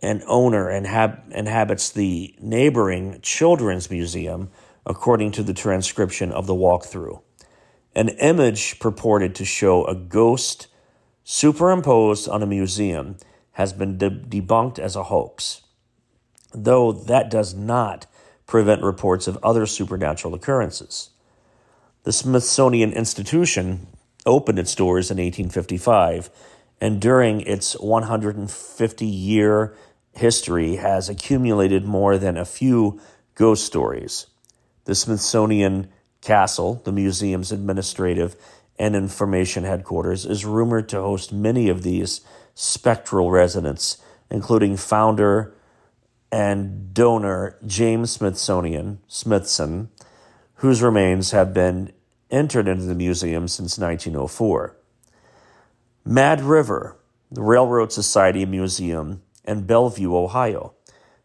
and 0.00 0.22
owner 0.26 0.66
inhab- 0.66 1.30
inhabits 1.32 1.90
the 1.90 2.34
neighboring 2.40 3.20
Children's 3.22 3.90
Museum, 3.90 4.50
according 4.84 5.32
to 5.32 5.42
the 5.42 5.54
transcription 5.54 6.30
of 6.30 6.46
the 6.46 6.54
walkthrough. 6.54 7.20
An 7.94 8.10
image 8.10 8.78
purported 8.78 9.34
to 9.36 9.44
show 9.44 9.84
a 9.86 9.94
ghost 9.94 10.68
superimposed 11.24 12.28
on 12.28 12.42
a 12.42 12.46
museum 12.46 13.16
has 13.52 13.72
been 13.72 13.98
de- 13.98 14.10
debunked 14.10 14.78
as 14.78 14.94
a 14.94 15.04
hoax, 15.04 15.62
though 16.52 16.92
that 16.92 17.30
does 17.30 17.54
not 17.54 18.06
prevent 18.46 18.82
reports 18.82 19.26
of 19.26 19.38
other 19.42 19.66
supernatural 19.66 20.34
occurrences. 20.34 21.10
The 22.04 22.12
Smithsonian 22.12 22.92
Institution 22.92 23.88
opened 24.24 24.58
its 24.58 24.74
doors 24.74 25.10
in 25.10 25.16
1855 25.16 26.30
and 26.80 27.00
during 27.00 27.40
its 27.42 27.78
150 27.78 29.06
year 29.06 29.74
history 30.12 30.76
has 30.76 31.08
accumulated 31.08 31.84
more 31.84 32.18
than 32.18 32.36
a 32.36 32.44
few 32.44 33.00
ghost 33.34 33.64
stories. 33.64 34.26
The 34.84 34.94
Smithsonian 34.94 35.88
Castle, 36.20 36.80
the 36.84 36.92
museum's 36.92 37.52
administrative 37.52 38.36
and 38.78 38.94
information 38.96 39.64
headquarters, 39.64 40.26
is 40.26 40.44
rumored 40.44 40.88
to 40.90 41.00
host 41.00 41.32
many 41.32 41.68
of 41.68 41.82
these 41.82 42.20
spectral 42.54 43.30
residents, 43.30 43.98
including 44.30 44.76
founder 44.76 45.54
and 46.32 46.92
donor 46.92 47.56
James 47.66 48.10
Smithsonian 48.10 48.98
Smithson, 49.06 49.90
whose 50.56 50.82
remains 50.82 51.30
have 51.30 51.54
been 51.54 51.92
entered 52.30 52.66
into 52.66 52.84
the 52.84 52.94
museum 52.94 53.46
since 53.46 53.78
1904. 53.78 54.76
Mad 56.08 56.40
River, 56.40 56.96
the 57.32 57.42
Railroad 57.42 57.90
Society 57.90 58.46
Museum 58.46 59.22
in 59.44 59.66
Bellevue, 59.66 60.14
Ohio. 60.14 60.72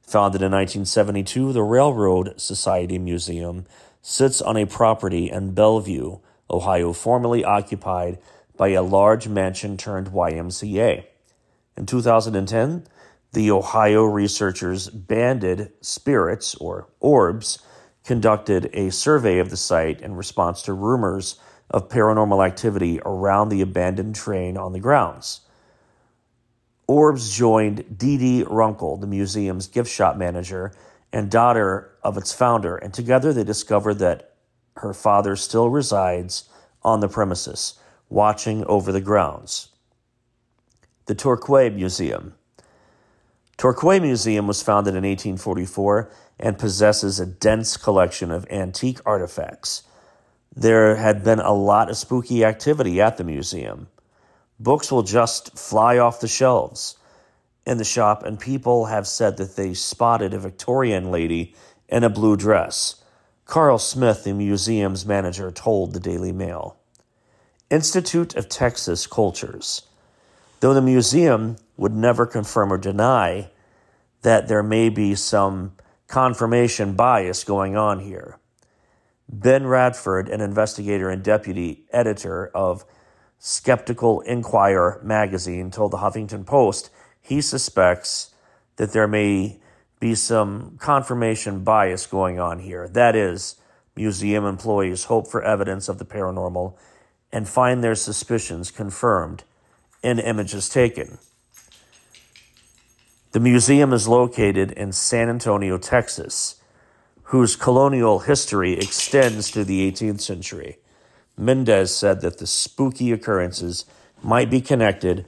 Founded 0.02 0.41
in 0.41 0.52
1972, 0.52 1.54
the 1.54 1.62
Railroad 1.62 2.41
Society 2.41 2.98
Museum 2.98 3.67
sits 4.02 4.41
on 4.41 4.58
a 4.58 4.65
property 4.65 5.30
in 5.30 5.54
Bellevue, 5.54 6.17
Ohio, 6.50 6.94
formerly 6.94 7.44
occupied 7.44 8.17
by 8.58 8.70
a 8.70 8.82
large 8.82 9.28
mansion 9.28 9.78
turned 9.78 10.08
YMCA. 10.08 11.06
In 11.78 11.86
2010, 11.86 12.88
the 13.34 13.52
Ohio 13.52 14.06
researchers 14.06 14.89
Banded 14.89 15.74
Spirits, 15.82 16.56
or 16.56 16.88
Orbs, 17.00 17.60
conducted 18.04 18.67
a 18.74 18.89
survey 18.89 19.38
of 19.38 19.52
the 19.52 19.58
site 19.58 20.02
in 20.02 20.15
response 20.15 20.63
to 20.63 20.74
rumors 20.74 21.39
of 21.72 21.90
paranormal 21.90 22.46
activity 22.46 23.00
around 23.06 23.50
the 23.50 23.62
abandoned 23.62 24.14
train 24.14 24.58
on 24.58 24.74
the 24.74 24.80
grounds. 24.80 25.42
Orbs 26.88 27.36
joined 27.36 27.98
Dee 27.98 28.18
Dee 28.18 28.44
Runkle, 28.44 28.98
the 28.98 29.08
museum's 29.08 29.68
gift 29.68 29.90
shop 29.90 30.18
manager 30.18 30.74
and 31.14 31.32
daughter 31.32 31.92
of 32.04 32.18
its 32.18 32.34
founder, 32.34 32.76
and 32.76 32.94
together 32.94 33.34
they 33.34 33.44
discovered 33.44 33.96
that 33.96 34.34
her 34.78 34.94
father 34.94 35.36
still 35.36 35.70
resides 35.70 36.50
on 36.84 37.00
the 37.00 37.08
premises, 37.08 37.76
watching 38.10 38.66
over 38.66 38.92
the 38.92 39.02
grounds. 39.02 39.70
The 41.06 41.16
Torquay 41.16 41.70
Museum. 41.70 42.36
Torquay 43.58 44.00
Museum 44.00 44.48
was 44.48 44.62
founded 44.62 44.96
in 44.96 45.04
1844 45.04 46.12
and 46.40 46.58
possesses 46.58 47.20
a 47.20 47.26
dense 47.26 47.78
collection 47.78 48.32
of 48.32 48.50
antique 48.50 49.00
artifacts. 49.06 49.84
There 50.56 50.98
had 50.98 51.24
been 51.24 51.40
a 51.40 51.54
lot 51.54 51.90
of 51.90 51.98
spooky 51.98 52.44
activity 52.44 53.00
at 53.00 53.18
the 53.18 53.24
museum. 53.24 53.88
Books 54.60 54.92
will 54.92 55.04
just 55.04 55.58
fly 55.58 55.98
off 55.98 56.20
the 56.20 56.28
shelves 56.28 56.98
in 57.66 57.78
the 57.78 57.84
shop, 57.84 58.24
and 58.24 58.40
people 58.40 58.86
have 58.86 59.08
said 59.08 59.38
that 59.38 59.56
they 59.56 59.74
spotted 59.74 60.34
a 60.34 60.40
Victorian 60.40 61.10
lady 61.10 61.56
in 61.88 62.04
a 62.04 62.10
blue 62.10 62.36
dress. 62.36 63.02
Carl 63.46 63.78
Smith, 63.78 64.24
the 64.24 64.34
museum's 64.34 65.06
manager, 65.06 65.52
told 65.52 65.94
the 65.94 66.00
Daily 66.00 66.32
Mail. 66.32 66.78
Institute 67.70 68.36
of 68.36 68.50
Texas 68.50 69.08
Cultures. 69.08 69.84
Though 70.60 70.74
the 70.74 70.82
museum 70.82 71.56
would 71.78 71.96
never 71.96 72.26
confirm 72.26 72.74
or 72.74 72.78
deny 72.78 73.50
that 74.22 74.48
there 74.48 74.64
may 74.64 74.90
be 74.90 75.16
some 75.16 75.74
confirmation 76.08 76.94
bias 76.94 77.46
going 77.46 77.78
on 77.78 78.00
here. 78.00 78.38
Ben 79.32 79.65
Radford, 79.65 80.28
an 80.28 80.41
investigator 80.41 81.10
and 81.10 81.24
deputy 81.24 81.86
editor 81.91 82.48
of 82.54 82.84
Skeptical 83.39 84.20
Inquirer 84.22 85.00
magazine, 85.04 85.72
told 85.72 85.91
the 85.91 85.98
Huffington 85.98 86.46
Post 86.46 86.89
he 87.22 87.39
suspects 87.39 88.34
that 88.76 88.91
there 88.91 89.08
may 89.08 89.60
be 90.02 90.15
some 90.15 90.78
confirmation 90.80 91.63
bias 91.63 92.06
going 92.06 92.39
on 92.39 92.60
here. 92.60 92.89
That 92.89 93.15
is, 93.15 93.56
museum 93.96 94.46
employees 94.46 95.06
hope 95.06 95.28
for 95.28 95.41
evidence 95.44 95.88
of 95.88 95.98
the 95.98 96.06
paranormal 96.06 96.76
and 97.32 97.48
find 97.48 97.82
their 97.82 97.96
suspicions 97.96 98.70
confirmed 98.70 99.44
in 100.04 100.20
images 100.20 100.67
taken. 100.67 101.20
The 103.32 103.39
museum 103.39 103.94
is 103.94 104.10
located 104.10 104.72
in 104.74 104.91
San 104.91 105.30
Antonio, 105.30 105.78
Texas, 105.78 106.61
whose 107.32 107.56
colonial 107.56 108.20
history 108.20 108.74
extends 108.74 109.52
to 109.52 109.63
the 109.63 109.89
18th 109.89 110.20
century. 110.20 110.78
Mendez 111.38 111.96
said 111.96 112.20
that 112.20 112.39
the 112.39 112.46
spooky 112.48 113.13
occurrences 113.13 113.86
might 114.22 114.50
be 114.50 114.60
connected 114.60 115.26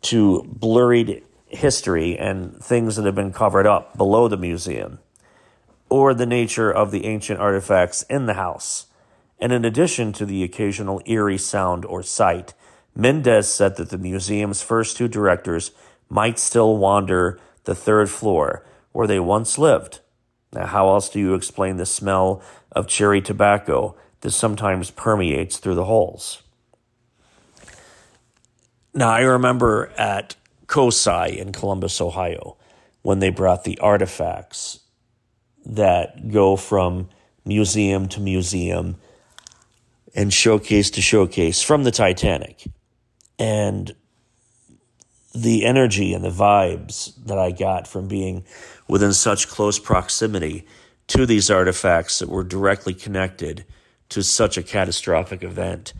to 0.00 0.42
blurred 0.48 1.22
history 1.48 2.18
and 2.18 2.56
things 2.56 2.96
that 2.96 3.04
have 3.04 3.14
been 3.14 3.34
covered 3.34 3.66
up 3.66 3.96
below 3.98 4.28
the 4.28 4.36
museum. 4.36 4.98
or 5.90 6.14
the 6.14 6.24
nature 6.24 6.72
of 6.72 6.90
the 6.90 7.04
ancient 7.04 7.38
artifacts 7.38 8.02
in 8.04 8.24
the 8.24 8.32
house. 8.32 8.86
And 9.38 9.52
in 9.52 9.62
addition 9.66 10.14
to 10.14 10.24
the 10.24 10.42
occasional 10.42 11.02
eerie 11.04 11.36
sound 11.36 11.84
or 11.84 12.02
sight, 12.02 12.54
Mendez 12.96 13.46
said 13.46 13.76
that 13.76 13.90
the 13.90 13.98
museum's 13.98 14.62
first 14.62 14.96
two 14.96 15.06
directors 15.06 15.72
might 16.08 16.38
still 16.38 16.78
wander 16.78 17.38
the 17.64 17.74
third 17.74 18.08
floor 18.08 18.64
where 18.92 19.06
they 19.06 19.20
once 19.20 19.58
lived. 19.58 20.00
Now, 20.52 20.66
how 20.66 20.88
else 20.88 21.08
do 21.08 21.18
you 21.18 21.34
explain 21.34 21.76
the 21.76 21.86
smell 21.86 22.42
of 22.72 22.86
cherry 22.86 23.20
tobacco 23.20 23.96
that 24.20 24.32
sometimes 24.32 24.90
permeates 24.90 25.58
through 25.58 25.74
the 25.74 25.86
holes? 25.86 26.42
Now, 28.94 29.10
I 29.10 29.22
remember 29.22 29.90
at 29.96 30.36
COSI 30.66 31.38
in 31.38 31.52
Columbus, 31.52 32.00
Ohio, 32.00 32.56
when 33.00 33.20
they 33.20 33.30
brought 33.30 33.64
the 33.64 33.78
artifacts 33.78 34.80
that 35.64 36.30
go 36.30 36.56
from 36.56 37.08
museum 37.44 38.08
to 38.08 38.20
museum 38.20 38.96
and 40.14 40.32
showcase 40.32 40.90
to 40.90 41.00
showcase 41.00 41.62
from 41.62 41.84
the 41.84 41.90
Titanic. 41.90 42.64
And 43.38 43.94
the 45.34 45.64
energy 45.64 46.12
and 46.12 46.22
the 46.22 46.30
vibes 46.30 47.12
that 47.24 47.38
I 47.38 47.50
got 47.50 47.88
from 47.88 48.06
being 48.06 48.44
within 48.92 49.14
such 49.14 49.48
close 49.48 49.78
proximity 49.78 50.66
to 51.06 51.24
these 51.24 51.50
artifacts 51.50 52.18
that 52.18 52.28
were 52.28 52.44
directly 52.44 52.92
connected 52.92 53.64
to 54.10 54.22
such 54.22 54.58
a 54.58 54.62
catastrophic 54.62 55.42
event 55.42 55.94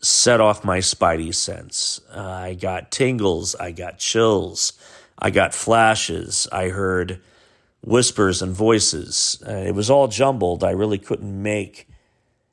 set 0.00 0.40
off 0.40 0.64
my 0.64 0.78
spidey 0.78 1.34
sense. 1.34 2.00
Uh, 2.10 2.22
I 2.22 2.54
got 2.54 2.90
tingles, 2.90 3.54
I 3.56 3.72
got 3.72 3.98
chills, 3.98 4.72
I 5.18 5.28
got 5.28 5.52
flashes, 5.52 6.48
I 6.50 6.70
heard 6.70 7.20
whispers 7.82 8.40
and 8.40 8.54
voices. 8.54 9.42
Uh, 9.46 9.56
it 9.56 9.74
was 9.74 9.90
all 9.90 10.08
jumbled. 10.08 10.64
I 10.64 10.70
really 10.70 10.98
couldn't 10.98 11.42
make 11.42 11.86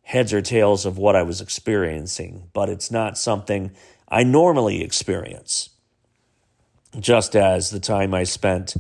heads 0.01 0.33
or 0.33 0.41
tails 0.41 0.85
of 0.85 0.97
what 0.97 1.15
I 1.15 1.23
was 1.23 1.39
experiencing, 1.39 2.49
but 2.51 2.67
it's 2.67 2.91
not 2.91 3.17
something 3.17 3.71
I 4.09 4.25
normally 4.25 4.83
experience. 4.83 5.69
Just 6.99 7.37
as 7.37 7.69
the 7.69 7.79
time 7.79 8.13
I 8.13 8.25
spent 8.25 8.75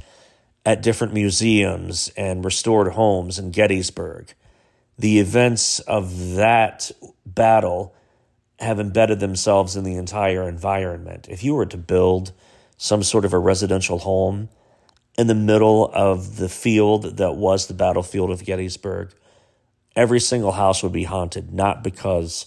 at 0.65 0.81
different 0.81 1.13
museums 1.13 2.11
and 2.15 2.45
restored 2.45 2.93
homes 2.93 3.39
in 3.39 3.51
Gettysburg, 3.51 4.33
the 4.97 5.19
events 5.19 5.79
of 5.79 6.35
that 6.35 6.91
battle 7.25 7.95
have 8.59 8.79
embedded 8.79 9.19
themselves 9.19 9.75
in 9.75 9.83
the 9.83 9.95
entire 9.95 10.47
environment. 10.47 11.27
If 11.29 11.43
you 11.43 11.55
were 11.55 11.65
to 11.65 11.77
build 11.77 12.31
some 12.77 13.01
sort 13.01 13.25
of 13.25 13.33
a 13.33 13.39
residential 13.39 13.99
home 13.99 14.49
in 15.17 15.27
the 15.27 15.35
middle 15.35 15.89
of 15.93 16.37
the 16.37 16.49
field 16.49 17.17
that 17.17 17.35
was 17.35 17.67
the 17.67 17.73
battlefield 17.73 18.29
of 18.29 18.45
Gettysburg, 18.45 19.13
every 19.95 20.19
single 20.19 20.51
house 20.51 20.83
would 20.83 20.91
be 20.91 21.03
haunted, 21.03 21.51
not 21.51 21.83
because 21.83 22.45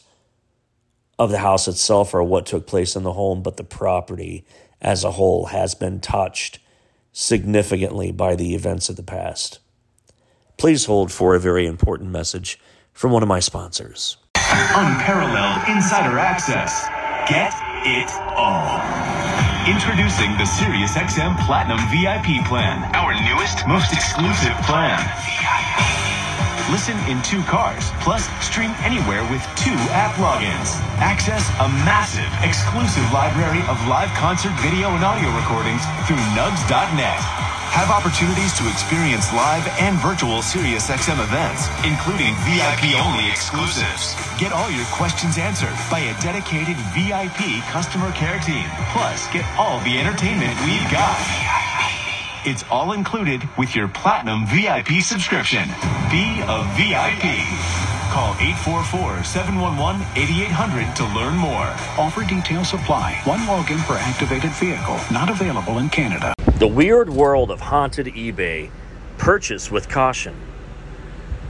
of 1.18 1.30
the 1.30 1.38
house 1.38 1.66
itself 1.68 2.14
or 2.14 2.22
what 2.22 2.46
took 2.46 2.66
place 2.66 2.94
in 2.94 3.02
the 3.02 3.12
home, 3.12 3.42
but 3.42 3.56
the 3.56 3.64
property 3.64 4.44
as 4.80 5.02
a 5.04 5.12
whole 5.12 5.46
has 5.46 5.74
been 5.74 6.00
touched 6.00 6.58
significantly 7.14 8.10
by 8.12 8.34
the 8.34 8.54
events 8.54 8.90
of 8.90 8.96
the 8.96 9.02
past. 9.02 9.60
Please 10.58 10.84
hold 10.84 11.10
for 11.10 11.34
a 11.34 11.40
very 11.40 11.64
important 11.64 12.10
message 12.10 12.58
from 12.92 13.12
one 13.12 13.22
of 13.22 13.28
my 13.28 13.40
sponsors. 13.40 14.18
Unparalleled 14.36 15.62
insider 15.68 16.18
access. 16.18 16.84
Get 17.30 17.54
it 17.86 18.10
all. 18.36 18.82
Introducing 19.70 20.36
the 20.36 20.44
SiriusXM 20.44 21.46
Platinum 21.46 21.78
VIP 21.88 22.44
plan, 22.46 22.82
our 22.94 23.14
newest, 23.14 23.66
most 23.66 23.92
exclusive 23.92 24.52
plan. 24.66 25.00
Listen 26.72 26.96
in 27.12 27.20
two 27.20 27.42
cars, 27.42 27.92
plus 28.00 28.24
stream 28.40 28.72
anywhere 28.80 29.20
with 29.28 29.44
two 29.52 29.76
app 29.92 30.16
logins. 30.16 30.80
Access 30.96 31.44
a 31.60 31.68
massive, 31.84 32.24
exclusive 32.40 33.04
library 33.12 33.60
of 33.68 33.76
live 33.84 34.08
concert 34.16 34.56
video 34.64 34.88
and 34.96 35.04
audio 35.04 35.28
recordings 35.36 35.84
through 36.08 36.16
nugs.net. 36.32 37.20
Have 37.76 37.92
opportunities 37.92 38.56
to 38.56 38.64
experience 38.72 39.28
live 39.36 39.68
and 39.76 40.00
virtual 40.00 40.40
SiriusXM 40.40 41.20
events, 41.20 41.68
including 41.84 42.32
VIP-only 42.48 43.28
exclusives. 43.28 44.16
Get 44.40 44.56
all 44.56 44.70
your 44.72 44.88
questions 44.88 45.36
answered 45.36 45.76
by 45.92 46.00
a 46.08 46.16
dedicated 46.24 46.80
VIP 46.96 47.60
customer 47.68 48.10
care 48.12 48.40
team. 48.40 48.64
Plus, 48.96 49.28
get 49.36 49.44
all 49.60 49.84
the 49.84 50.00
entertainment 50.00 50.56
we've 50.64 50.88
got. 50.88 51.73
It's 52.46 52.62
all 52.70 52.92
included 52.92 53.42
with 53.56 53.74
your 53.74 53.88
Platinum 53.88 54.44
VIP 54.44 55.00
subscription. 55.00 55.64
Be 56.10 56.42
a 56.46 56.62
VIP. 56.76 57.40
Call 58.12 58.34
844-711-8800 58.34 60.94
to 60.96 61.04
learn 61.14 61.38
more. 61.38 61.74
Offer 61.96 62.24
details 62.24 62.74
apply. 62.74 63.18
One 63.24 63.38
login 63.40 63.78
per 63.86 63.94
activated 63.94 64.50
vehicle. 64.50 65.00
Not 65.10 65.30
available 65.30 65.78
in 65.78 65.88
Canada. 65.88 66.34
The 66.58 66.66
Weird 66.66 67.08
World 67.08 67.50
of 67.50 67.60
Haunted 67.60 68.08
eBay. 68.08 68.68
Purchase 69.16 69.70
with 69.70 69.88
caution. 69.88 70.36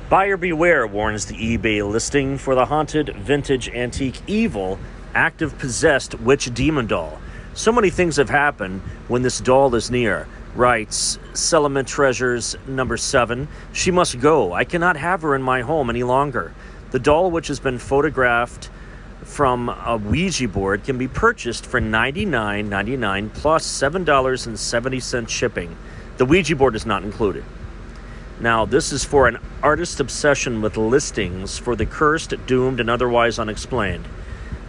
Buyer 0.09 0.37
beware 0.37 0.87
warns 0.87 1.27
the 1.27 1.35
eBay 1.35 1.83
listing 1.91 2.39
for 2.39 2.55
the 2.55 2.67
haunted 2.67 3.17
vintage 3.17 3.69
antique 3.69 4.21
evil 4.29 4.79
active 5.13 5.59
possessed 5.59 6.15
witch 6.21 6.55
demon 6.55 6.87
doll. 6.87 7.19
So 7.55 7.73
many 7.73 7.91
things 7.91 8.15
have 8.15 8.31
happened 8.31 8.81
when 9.09 9.23
this 9.23 9.41
doll 9.41 9.75
is 9.75 9.91
near. 9.91 10.29
Writes 10.55 11.19
Settlement 11.33 11.89
Treasures 11.89 12.57
number 12.69 12.97
seven. 12.97 13.49
She 13.73 13.91
must 13.91 14.21
go. 14.21 14.53
I 14.53 14.63
cannot 14.65 14.97
have 14.97 15.23
her 15.23 15.35
in 15.35 15.43
my 15.43 15.63
home 15.63 15.91
any 15.91 16.05
longer. 16.05 16.55
The 16.93 17.01
doll, 17.01 17.33
which 17.33 17.49
has 17.49 17.59
been 17.59 17.79
photographed 17.79 18.71
from 19.25 19.69
a 19.69 19.97
Ouija 19.97 20.47
board, 20.47 20.85
can 20.85 20.97
be 20.97 21.09
purchased 21.09 21.67
for 21.67 21.81
$99.99 21.81 23.35
plus 23.35 23.67
$7.70 23.67 25.29
shipping. 25.29 25.77
The 26.19 26.25
Ouija 26.25 26.55
board 26.55 26.77
is 26.77 26.87
not 26.87 27.03
included. 27.03 27.45
Now, 28.39 28.65
this 28.65 28.93
is 28.93 29.05
for 29.05 29.27
an 29.27 29.39
artist's 29.61 29.99
obsession 29.99 30.63
with 30.63 30.77
listings 30.77 31.59
for 31.59 31.75
the 31.75 31.87
cursed, 31.87 32.33
doomed, 32.47 32.79
and 32.79 32.89
otherwise 32.89 33.41
unexplained. 33.41 34.07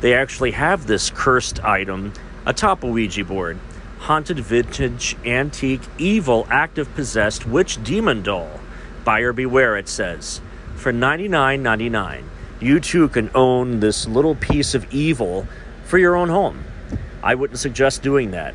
They 0.02 0.16
actually 0.16 0.52
have 0.52 0.88
this 0.88 1.12
cursed 1.12 1.64
item 1.64 2.14
atop 2.46 2.84
a 2.84 2.88
Ouija 2.88 3.24
board. 3.24 3.60
Haunted 4.06 4.38
vintage, 4.38 5.18
antique, 5.26 5.82
evil, 5.98 6.46
active 6.52 6.94
possessed 6.94 7.48
witch 7.48 7.84
demon 7.84 8.22
doll. 8.22 8.60
Buyer 9.04 9.34
beware, 9.34 9.76
it 9.78 9.90
says. 9.90 10.42
For 10.76 10.94
$99.99, 10.94 12.24
you 12.62 12.80
too 12.80 13.10
can 13.10 13.32
own 13.34 13.80
this 13.80 14.08
little 14.08 14.36
piece 14.36 14.76
of 14.76 14.86
evil 14.94 15.48
for 15.86 15.98
your 15.98 16.16
own 16.16 16.30
home. 16.30 16.66
I 17.24 17.34
wouldn't 17.34 17.58
suggest 17.58 18.04
doing 18.04 18.30
that. 18.30 18.54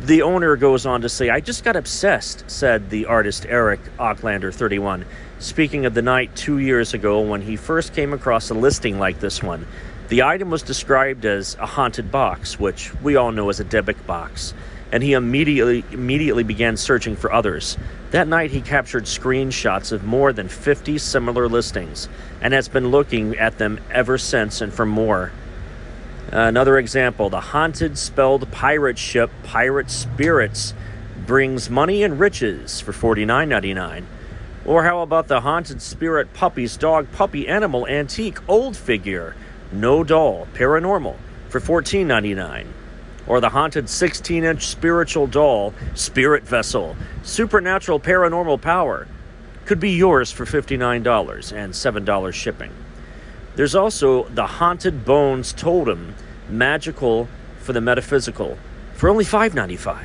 The 0.00 0.22
owner 0.22 0.56
goes 0.56 0.86
on 0.86 1.02
to 1.02 1.08
say, 1.08 1.30
I 1.30 1.38
just 1.38 1.62
got 1.62 1.76
obsessed, 1.76 2.50
said 2.50 2.90
the 2.90 3.06
artist 3.06 3.46
Eric 3.48 3.78
Oglander, 3.96 4.52
31, 4.52 5.04
speaking 5.38 5.86
of 5.86 5.94
the 5.94 6.02
night 6.02 6.34
two 6.34 6.58
years 6.58 6.94
ago 6.94 7.20
when 7.20 7.42
he 7.42 7.54
first 7.54 7.94
came 7.94 8.12
across 8.12 8.50
a 8.50 8.54
listing 8.54 8.98
like 8.98 9.20
this 9.20 9.40
one. 9.40 9.68
The 10.08 10.22
item 10.22 10.50
was 10.50 10.62
described 10.62 11.24
as 11.24 11.56
a 11.56 11.66
haunted 11.66 12.12
box, 12.12 12.60
which 12.60 12.94
we 13.02 13.16
all 13.16 13.32
know 13.32 13.48
as 13.48 13.58
a 13.58 13.64
Dybbuk 13.64 14.06
box, 14.06 14.54
and 14.92 15.02
he 15.02 15.14
immediately 15.14 15.84
immediately 15.90 16.44
began 16.44 16.76
searching 16.76 17.16
for 17.16 17.32
others. 17.32 17.76
That 18.12 18.28
night 18.28 18.52
he 18.52 18.60
captured 18.60 19.04
screenshots 19.04 19.90
of 19.90 20.04
more 20.04 20.32
than 20.32 20.48
50 20.48 20.98
similar 20.98 21.48
listings 21.48 22.08
and 22.40 22.54
has 22.54 22.68
been 22.68 22.92
looking 22.92 23.36
at 23.36 23.58
them 23.58 23.80
ever 23.90 24.16
since 24.16 24.60
and 24.60 24.72
for 24.72 24.86
more. 24.86 25.32
Another 26.30 26.78
example, 26.78 27.28
the 27.28 27.40
haunted 27.40 27.98
spelled 27.98 28.48
pirate 28.52 28.98
ship 28.98 29.30
Pirate 29.42 29.90
Spirits 29.90 30.72
brings 31.26 31.68
money 31.68 32.04
and 32.04 32.20
riches 32.20 32.80
for 32.80 32.92
$49.99. 32.92 34.04
Or 34.64 34.84
how 34.84 35.02
about 35.02 35.26
the 35.26 35.40
haunted 35.40 35.82
spirit 35.82 36.32
puppies 36.32 36.76
dog 36.76 37.10
puppy 37.10 37.48
animal 37.48 37.88
antique 37.88 38.38
old 38.48 38.76
figure 38.76 39.34
no 39.72 40.04
Doll 40.04 40.46
Paranormal 40.54 41.16
for 41.48 41.60
$14.99. 41.60 42.66
Or 43.26 43.40
the 43.40 43.48
haunted 43.48 43.88
16 43.88 44.44
inch 44.44 44.66
spiritual 44.66 45.26
doll 45.26 45.74
Spirit 45.94 46.44
Vessel 46.44 46.96
Supernatural 47.22 47.98
Paranormal 47.98 48.60
Power 48.60 49.08
could 49.64 49.80
be 49.80 49.90
yours 49.90 50.30
for 50.30 50.44
$59 50.44 51.52
and 51.52 51.72
$7 51.72 52.32
shipping. 52.32 52.70
There's 53.56 53.74
also 53.74 54.28
the 54.28 54.46
Haunted 54.46 55.04
Bones 55.04 55.52
Totem 55.52 56.14
Magical 56.48 57.28
for 57.58 57.72
the 57.72 57.80
Metaphysical 57.80 58.58
for 58.94 59.08
only 59.08 59.24
$5.95 59.24 60.04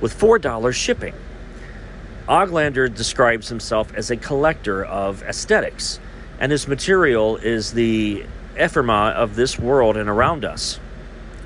with 0.00 0.18
$4 0.18 0.74
shipping. 0.74 1.14
Oglander 2.28 2.94
describes 2.94 3.48
himself 3.48 3.94
as 3.94 4.10
a 4.10 4.16
collector 4.16 4.84
of 4.84 5.22
aesthetics, 5.22 5.98
and 6.38 6.52
his 6.52 6.68
material 6.68 7.36
is 7.38 7.72
the 7.72 8.24
ephemera 8.62 9.10
of 9.10 9.36
this 9.36 9.58
world 9.58 9.96
and 9.96 10.08
around 10.08 10.44
us. 10.44 10.78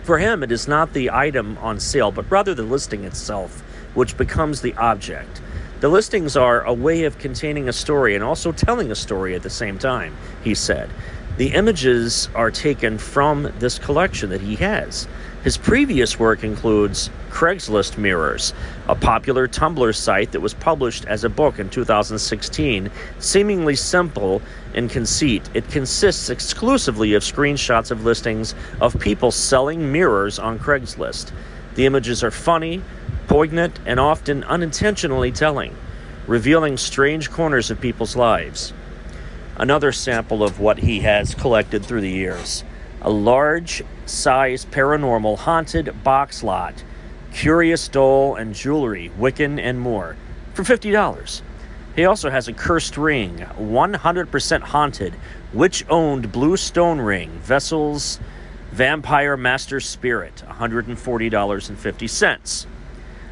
For 0.02 0.18
him, 0.18 0.42
it 0.42 0.52
is 0.52 0.68
not 0.68 0.92
the 0.92 1.10
item 1.10 1.56
on 1.62 1.80
sale, 1.80 2.10
but 2.10 2.30
rather 2.30 2.54
the 2.54 2.62
listing 2.62 3.04
itself, 3.04 3.60
which 3.94 4.16
becomes 4.16 4.60
the 4.60 4.74
object. 4.74 5.40
The 5.80 5.88
listings 5.88 6.36
are 6.36 6.62
a 6.62 6.72
way 6.72 7.04
of 7.04 7.18
containing 7.18 7.68
a 7.68 7.72
story 7.72 8.14
and 8.14 8.22
also 8.22 8.52
telling 8.52 8.90
a 8.90 8.94
story 8.94 9.34
at 9.34 9.42
the 9.42 9.50
same 9.50 9.78
time, 9.78 10.16
he 10.42 10.54
said. 10.54 10.90
The 11.36 11.48
images 11.48 12.28
are 12.34 12.50
taken 12.50 12.96
from 12.96 13.52
this 13.58 13.78
collection 13.78 14.30
that 14.30 14.40
he 14.40 14.54
has. 14.56 15.08
His 15.42 15.56
previous 15.56 16.18
work 16.18 16.44
includes 16.44 17.10
Craigslist 17.30 17.98
Mirrors, 17.98 18.54
a 18.88 18.94
popular 18.94 19.48
Tumblr 19.48 19.94
site 19.94 20.32
that 20.32 20.40
was 20.40 20.54
published 20.54 21.04
as 21.06 21.24
a 21.24 21.28
book 21.28 21.58
in 21.58 21.68
2016. 21.68 22.90
Seemingly 23.18 23.74
simple 23.74 24.42
in 24.74 24.88
conceit, 24.88 25.48
it 25.54 25.68
consists 25.70 26.30
exclusively 26.30 27.14
of 27.14 27.22
screenshots 27.22 27.90
of 27.90 28.04
listings 28.04 28.54
of 28.80 28.98
people 28.98 29.30
selling 29.30 29.92
mirrors 29.92 30.38
on 30.38 30.58
Craigslist. 30.58 31.32
The 31.74 31.86
images 31.86 32.22
are 32.22 32.30
funny, 32.30 32.82
poignant, 33.26 33.78
and 33.86 33.98
often 33.98 34.44
unintentionally 34.44 35.32
telling, 35.32 35.76
revealing 36.26 36.76
strange 36.76 37.30
corners 37.30 37.70
of 37.70 37.80
people's 37.80 38.16
lives 38.16 38.72
another 39.56 39.92
sample 39.92 40.42
of 40.42 40.58
what 40.58 40.78
he 40.78 41.00
has 41.00 41.34
collected 41.34 41.84
through 41.84 42.00
the 42.00 42.10
years. 42.10 42.64
A 43.02 43.10
large 43.10 43.82
size 44.06 44.64
paranormal 44.64 45.38
haunted 45.38 46.02
box 46.02 46.42
lot, 46.42 46.82
curious 47.32 47.88
doll 47.88 48.34
and 48.36 48.54
jewelry, 48.54 49.10
Wiccan 49.18 49.60
and 49.60 49.80
more, 49.80 50.16
for 50.54 50.62
$50. 50.62 51.42
He 51.94 52.06
also 52.06 52.30
has 52.30 52.48
a 52.48 52.52
cursed 52.52 52.96
ring, 52.96 53.46
100% 53.58 54.60
haunted, 54.62 55.14
witch 55.52 55.84
owned 55.88 56.32
blue 56.32 56.56
stone 56.56 57.00
ring, 57.00 57.30
vessels, 57.38 58.18
vampire 58.72 59.36
master 59.36 59.78
spirit, 59.78 60.42
$140.50. 60.48 62.66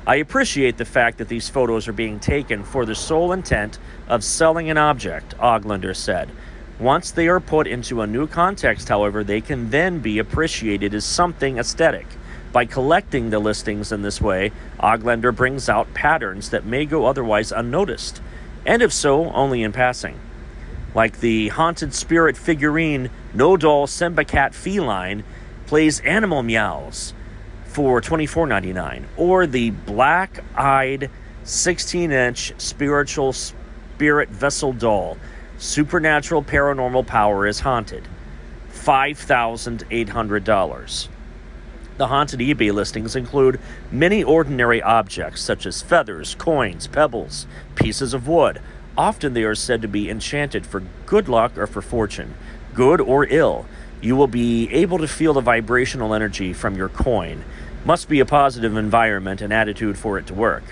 I 0.07 0.17
appreciate 0.17 0.79
the 0.79 0.85
fact 0.85 1.19
that 1.19 1.29
these 1.29 1.49
photos 1.49 1.89
are 1.89 1.93
being 1.93 2.21
taken 2.21 2.63
for 2.63 2.85
the 2.85 2.95
sole 2.95 3.33
intent 3.33 3.81
of 4.09 4.23
selling 4.23 4.71
an 4.71 4.79
object, 4.79 5.37
Oglander 5.39 5.97
said. 5.97 6.31
Once 6.79 7.11
they 7.11 7.27
are 7.29 7.41
put 7.41 7.67
into 7.67 8.01
a 8.01 8.07
new 8.07 8.29
context, 8.29 8.89
however, 8.89 9.25
they 9.25 9.41
can 9.41 9.71
then 9.71 9.99
be 9.99 10.21
appreciated 10.21 10.95
as 10.95 11.05
something 11.05 11.59
aesthetic. 11.59 12.07
By 12.53 12.67
collecting 12.67 13.31
the 13.31 13.39
listings 13.39 13.93
in 13.93 14.03
this 14.03 14.21
way, 14.21 14.53
Oglander 14.79 15.35
brings 15.35 15.69
out 15.69 15.95
patterns 15.95 16.51
that 16.51 16.67
may 16.67 16.85
go 16.85 17.07
otherwise 17.07 17.51
unnoticed, 17.51 18.21
and 18.65 18.83
if 18.83 18.93
so, 18.93 19.31
only 19.33 19.63
in 19.63 19.73
passing. 19.73 20.21
Like 20.95 21.21
the 21.21 21.49
haunted 21.49 21.95
spirit 21.95 22.37
figurine 22.37 23.09
No 23.35 23.57
Doll 23.57 23.87
Simba 23.87 24.25
Cat 24.25 24.55
Feline 24.55 25.25
plays 25.67 26.01
animal 26.01 26.43
meows 26.43 27.15
for 27.65 28.03
$24.99 28.03 29.05
or 29.17 29.47
the 29.47 29.71
black-eyed 29.71 31.11
16-inch 31.45 32.53
spiritual 32.59 33.33
spirit 33.33 34.29
vessel 34.29 34.75
doll 34.75 35.17
supernatural 35.57 36.43
paranormal 36.43 37.07
power 37.07 37.47
is 37.47 37.61
haunted 37.61 38.07
$5800 38.71 41.09
the 41.97 42.09
haunted 42.09 42.40
ebay 42.40 42.72
listings 42.72 43.16
include 43.16 43.61
many 43.90 44.22
ordinary 44.22 44.82
objects 44.82 45.40
such 45.40 45.66
as 45.66 45.82
feathers 45.82 46.34
coins 46.36 46.86
pebbles 46.86 47.47
pieces 47.74 48.14
of 48.14 48.26
wood 48.28 48.61
often 48.97 49.34
they 49.34 49.45
are 49.45 49.55
said 49.55 49.82
to 49.82 49.88
be 49.88 50.11
enchanted 50.11 50.66
for 50.66 50.82
good 51.07 51.28
luck 51.28 51.57
or 51.57 51.66
for 51.66 51.82
fortune 51.82 52.34
good 52.74 53.01
or 53.01 53.26
ill 53.26 53.66
you 54.03 54.16
will 54.16 54.26
be 54.26 54.68
able 54.72 54.99
to 54.99 55.07
feel 55.07 55.32
the 55.32 55.40
vibrational 55.40 56.12
energy 56.12 56.53
from 56.53 56.74
your 56.74 56.88
coin 56.88 57.45
must 57.84 58.09
be 58.09 58.20
a 58.20 58.26
positive 58.26 58.76
environment 58.76 59.40
and 59.40 59.53
attitude 59.53 59.97
for 59.97 60.18
it 60.18 60.26
to 60.26 60.34
work. 60.34 60.62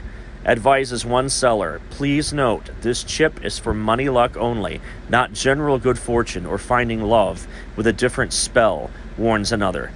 Advises 0.44 1.04
one 1.04 1.28
seller 1.28 1.80
Please 1.90 2.32
note, 2.32 2.70
this 2.80 3.04
chip 3.04 3.44
is 3.44 3.58
for 3.58 3.74
money 3.74 4.08
luck 4.08 4.36
only, 4.36 4.80
not 5.08 5.32
general 5.32 5.78
good 5.78 5.98
fortune 5.98 6.46
or 6.46 6.58
finding 6.58 7.02
love 7.02 7.46
with 7.76 7.86
a 7.86 7.92
different 7.92 8.32
spell, 8.32 8.90
warns 9.18 9.52
another. 9.52 9.92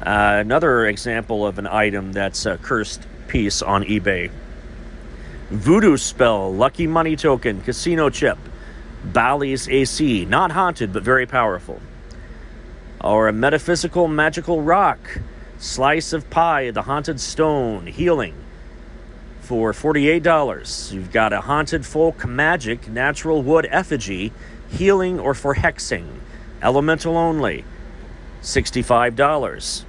Uh, 0.00 0.38
another 0.40 0.86
example 0.86 1.46
of 1.46 1.58
an 1.58 1.66
item 1.66 2.12
that's 2.12 2.46
a 2.46 2.58
cursed 2.58 3.06
piece 3.28 3.62
on 3.62 3.84
eBay. 3.84 4.30
Voodoo 5.50 5.96
spell, 5.96 6.52
lucky 6.52 6.86
money 6.86 7.16
token, 7.16 7.60
casino 7.60 8.10
chip, 8.10 8.38
Bally's 9.04 9.68
AC, 9.68 10.24
not 10.24 10.52
haunted 10.52 10.92
but 10.92 11.02
very 11.02 11.26
powerful. 11.26 11.80
Or 13.00 13.28
a 13.28 13.32
metaphysical 13.32 14.08
magical 14.08 14.62
rock, 14.62 15.20
Slice 15.58 16.12
of 16.12 16.28
Pie, 16.30 16.70
the 16.72 16.82
Haunted 16.82 17.20
Stone, 17.20 17.86
Healing 17.86 18.34
for 19.46 19.72
$48. 19.72 20.92
You've 20.92 21.12
got 21.12 21.32
a 21.32 21.42
Haunted 21.42 21.86
Folk 21.86 22.26
Magic 22.26 22.88
Natural 22.88 23.40
Wood 23.42 23.68
Effigy, 23.70 24.32
Healing 24.68 25.20
or 25.20 25.34
for 25.34 25.54
Hexing, 25.54 26.18
Elemental 26.60 27.16
only, 27.16 27.64
$65. 28.42 29.84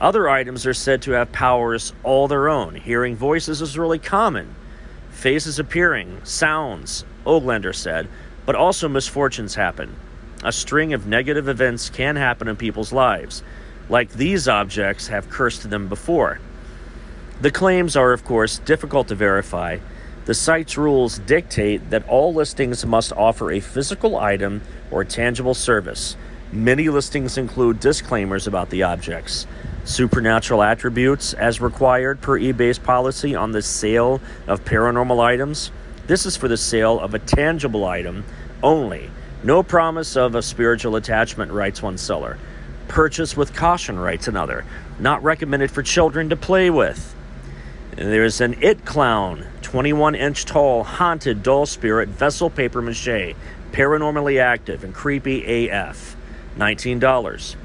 Other 0.00 0.28
items 0.28 0.66
are 0.66 0.74
said 0.74 1.02
to 1.02 1.12
have 1.12 1.32
powers 1.32 1.92
all 2.02 2.28
their 2.28 2.48
own. 2.48 2.74
Hearing 2.74 3.16
voices 3.16 3.62
is 3.62 3.78
really 3.78 3.98
common. 3.98 4.54
Faces 5.10 5.58
appearing, 5.58 6.20
sounds, 6.24 7.04
Oglander 7.24 7.74
said, 7.74 8.08
but 8.44 8.54
also 8.54 8.88
misfortunes 8.88 9.54
happen. 9.54 9.96
A 10.44 10.52
string 10.52 10.92
of 10.92 11.06
negative 11.06 11.48
events 11.48 11.88
can 11.88 12.16
happen 12.16 12.46
in 12.46 12.56
people's 12.56 12.92
lives 12.92 13.42
like 13.88 14.10
these 14.12 14.48
objects 14.48 15.08
have 15.08 15.30
cursed 15.30 15.68
them 15.70 15.88
before. 15.88 16.40
The 17.40 17.50
claims 17.50 17.96
are, 17.96 18.12
of 18.12 18.24
course, 18.24 18.58
difficult 18.58 19.08
to 19.08 19.14
verify. 19.14 19.78
The 20.24 20.34
site's 20.34 20.76
rules 20.76 21.18
dictate 21.20 21.90
that 21.90 22.08
all 22.08 22.34
listings 22.34 22.84
must 22.84 23.12
offer 23.12 23.52
a 23.52 23.60
physical 23.60 24.16
item 24.18 24.62
or 24.90 25.04
tangible 25.04 25.54
service. 25.54 26.16
Many 26.52 26.88
listings 26.88 27.38
include 27.38 27.80
disclaimers 27.80 28.46
about 28.46 28.70
the 28.70 28.84
objects, 28.84 29.46
supernatural 29.84 30.62
attributes 30.62 31.34
as 31.34 31.60
required 31.60 32.20
per 32.20 32.38
eBay's 32.38 32.78
policy 32.78 33.34
on 33.34 33.50
the 33.50 33.62
sale 33.62 34.20
of 34.46 34.64
paranormal 34.64 35.20
items. 35.20 35.72
This 36.06 36.24
is 36.24 36.36
for 36.36 36.46
the 36.46 36.56
sale 36.56 37.00
of 37.00 37.14
a 37.14 37.18
tangible 37.18 37.84
item 37.84 38.24
only. 38.62 39.10
No 39.42 39.64
promise 39.64 40.16
of 40.16 40.36
a 40.36 40.42
spiritual 40.42 40.94
attachment, 40.94 41.50
writes 41.50 41.82
one 41.82 41.98
seller. 41.98 42.38
Purchase 42.86 43.36
with 43.36 43.52
caution, 43.52 43.98
writes 43.98 44.28
another. 44.28 44.64
Not 45.00 45.22
recommended 45.24 45.72
for 45.72 45.82
children 45.82 46.30
to 46.30 46.36
play 46.36 46.70
with. 46.70 47.14
There's 47.96 48.40
an 48.40 48.56
It 48.60 48.84
Clown, 48.84 49.46
21 49.62 50.14
inch 50.14 50.44
tall, 50.44 50.84
haunted 50.84 51.42
doll 51.42 51.66
spirit 51.66 52.08
vessel 52.08 52.50
paper 52.50 52.80
mache, 52.80 53.34
paranormally 53.72 54.40
active 54.40 54.84
and 54.84 54.94
creepy 54.94 55.68
AF, 55.68 56.15
$19. 56.58 57.56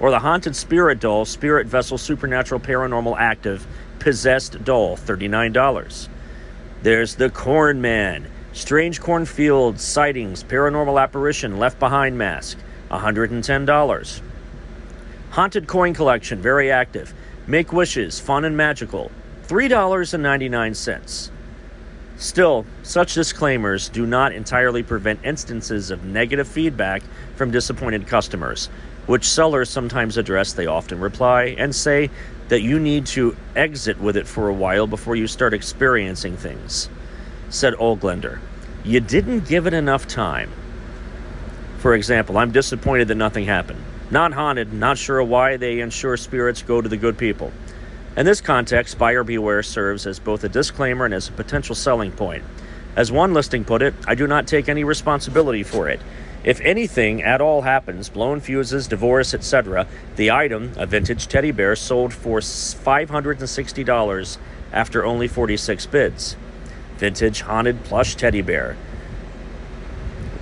Or 0.00 0.10
the 0.10 0.18
Haunted 0.18 0.56
Spirit 0.56 1.00
Doll, 1.00 1.24
Spirit 1.24 1.66
Vessel 1.66 1.98
Supernatural 1.98 2.60
Paranormal 2.60 3.16
Active, 3.18 3.66
Possessed 3.98 4.64
Doll, 4.64 4.96
$39. 4.96 6.08
There's 6.82 7.14
the 7.14 7.30
Corn 7.30 7.80
Man, 7.80 8.26
Strange 8.52 9.00
Cornfield 9.00 9.78
Sightings, 9.78 10.42
Paranormal 10.42 11.00
Apparition, 11.00 11.58
Left 11.58 11.78
Behind 11.78 12.18
Mask, 12.18 12.58
$110. 12.90 14.20
Haunted 15.30 15.66
Coin 15.66 15.94
Collection, 15.94 16.42
very 16.42 16.70
active. 16.70 17.14
Make 17.46 17.72
Wishes, 17.72 18.20
fun 18.20 18.44
and 18.44 18.56
magical, 18.56 19.10
$3.99. 19.46 21.30
Still, 22.16 22.66
such 22.82 23.14
disclaimers 23.14 23.88
do 23.88 24.06
not 24.06 24.32
entirely 24.32 24.82
prevent 24.82 25.24
instances 25.24 25.90
of 25.90 26.04
negative 26.04 26.46
feedback 26.46 27.02
from 27.42 27.50
disappointed 27.50 28.06
customers, 28.06 28.68
which 29.06 29.28
sellers 29.28 29.68
sometimes 29.68 30.16
address. 30.16 30.52
They 30.52 30.66
often 30.66 31.00
reply 31.00 31.56
and 31.58 31.74
say 31.74 32.08
that 32.46 32.62
you 32.62 32.78
need 32.78 33.04
to 33.06 33.36
exit 33.56 34.00
with 34.00 34.16
it 34.16 34.28
for 34.28 34.46
a 34.46 34.54
while 34.54 34.86
before 34.86 35.16
you 35.16 35.26
start 35.26 35.52
experiencing 35.52 36.36
things. 36.36 36.88
Said 37.48 37.74
Oglander, 37.74 38.38
You 38.84 39.00
didn't 39.00 39.48
give 39.48 39.66
it 39.66 39.74
enough 39.74 40.06
time. 40.06 40.52
For 41.78 41.94
example, 41.94 42.38
I'm 42.38 42.52
disappointed 42.52 43.08
that 43.08 43.16
nothing 43.16 43.46
happened. 43.46 43.82
Not 44.12 44.32
haunted, 44.32 44.72
not 44.72 44.96
sure 44.96 45.20
why 45.20 45.56
they 45.56 45.80
ensure 45.80 46.16
spirits 46.16 46.62
go 46.62 46.80
to 46.80 46.88
the 46.88 46.96
good 46.96 47.18
people. 47.18 47.50
In 48.16 48.24
this 48.24 48.40
context, 48.40 48.98
buyer 48.98 49.24
beware 49.24 49.64
serves 49.64 50.06
as 50.06 50.20
both 50.20 50.44
a 50.44 50.48
disclaimer 50.48 51.06
and 51.06 51.14
as 51.14 51.28
a 51.28 51.32
potential 51.32 51.74
selling 51.74 52.12
point. 52.12 52.44
As 52.94 53.10
one 53.10 53.32
listing 53.32 53.64
put 53.64 53.80
it, 53.82 53.94
I 54.06 54.14
do 54.14 54.26
not 54.26 54.46
take 54.46 54.68
any 54.68 54.84
responsibility 54.84 55.62
for 55.62 55.88
it. 55.88 56.00
If 56.44 56.60
anything 56.60 57.22
at 57.22 57.40
all 57.40 57.62
happens, 57.62 58.08
blown 58.08 58.40
fuses, 58.40 58.88
divorce, 58.88 59.32
etc., 59.32 59.86
the 60.16 60.30
item, 60.30 60.72
a 60.76 60.86
vintage 60.86 61.28
teddy 61.28 61.52
bear, 61.52 61.76
sold 61.76 62.12
for 62.12 62.40
$560 62.40 64.38
after 64.72 65.04
only 65.04 65.28
46 65.28 65.86
bids. 65.86 66.36
Vintage 66.96 67.42
haunted 67.42 67.84
plush 67.84 68.16
teddy 68.16 68.42
bear. 68.42 68.76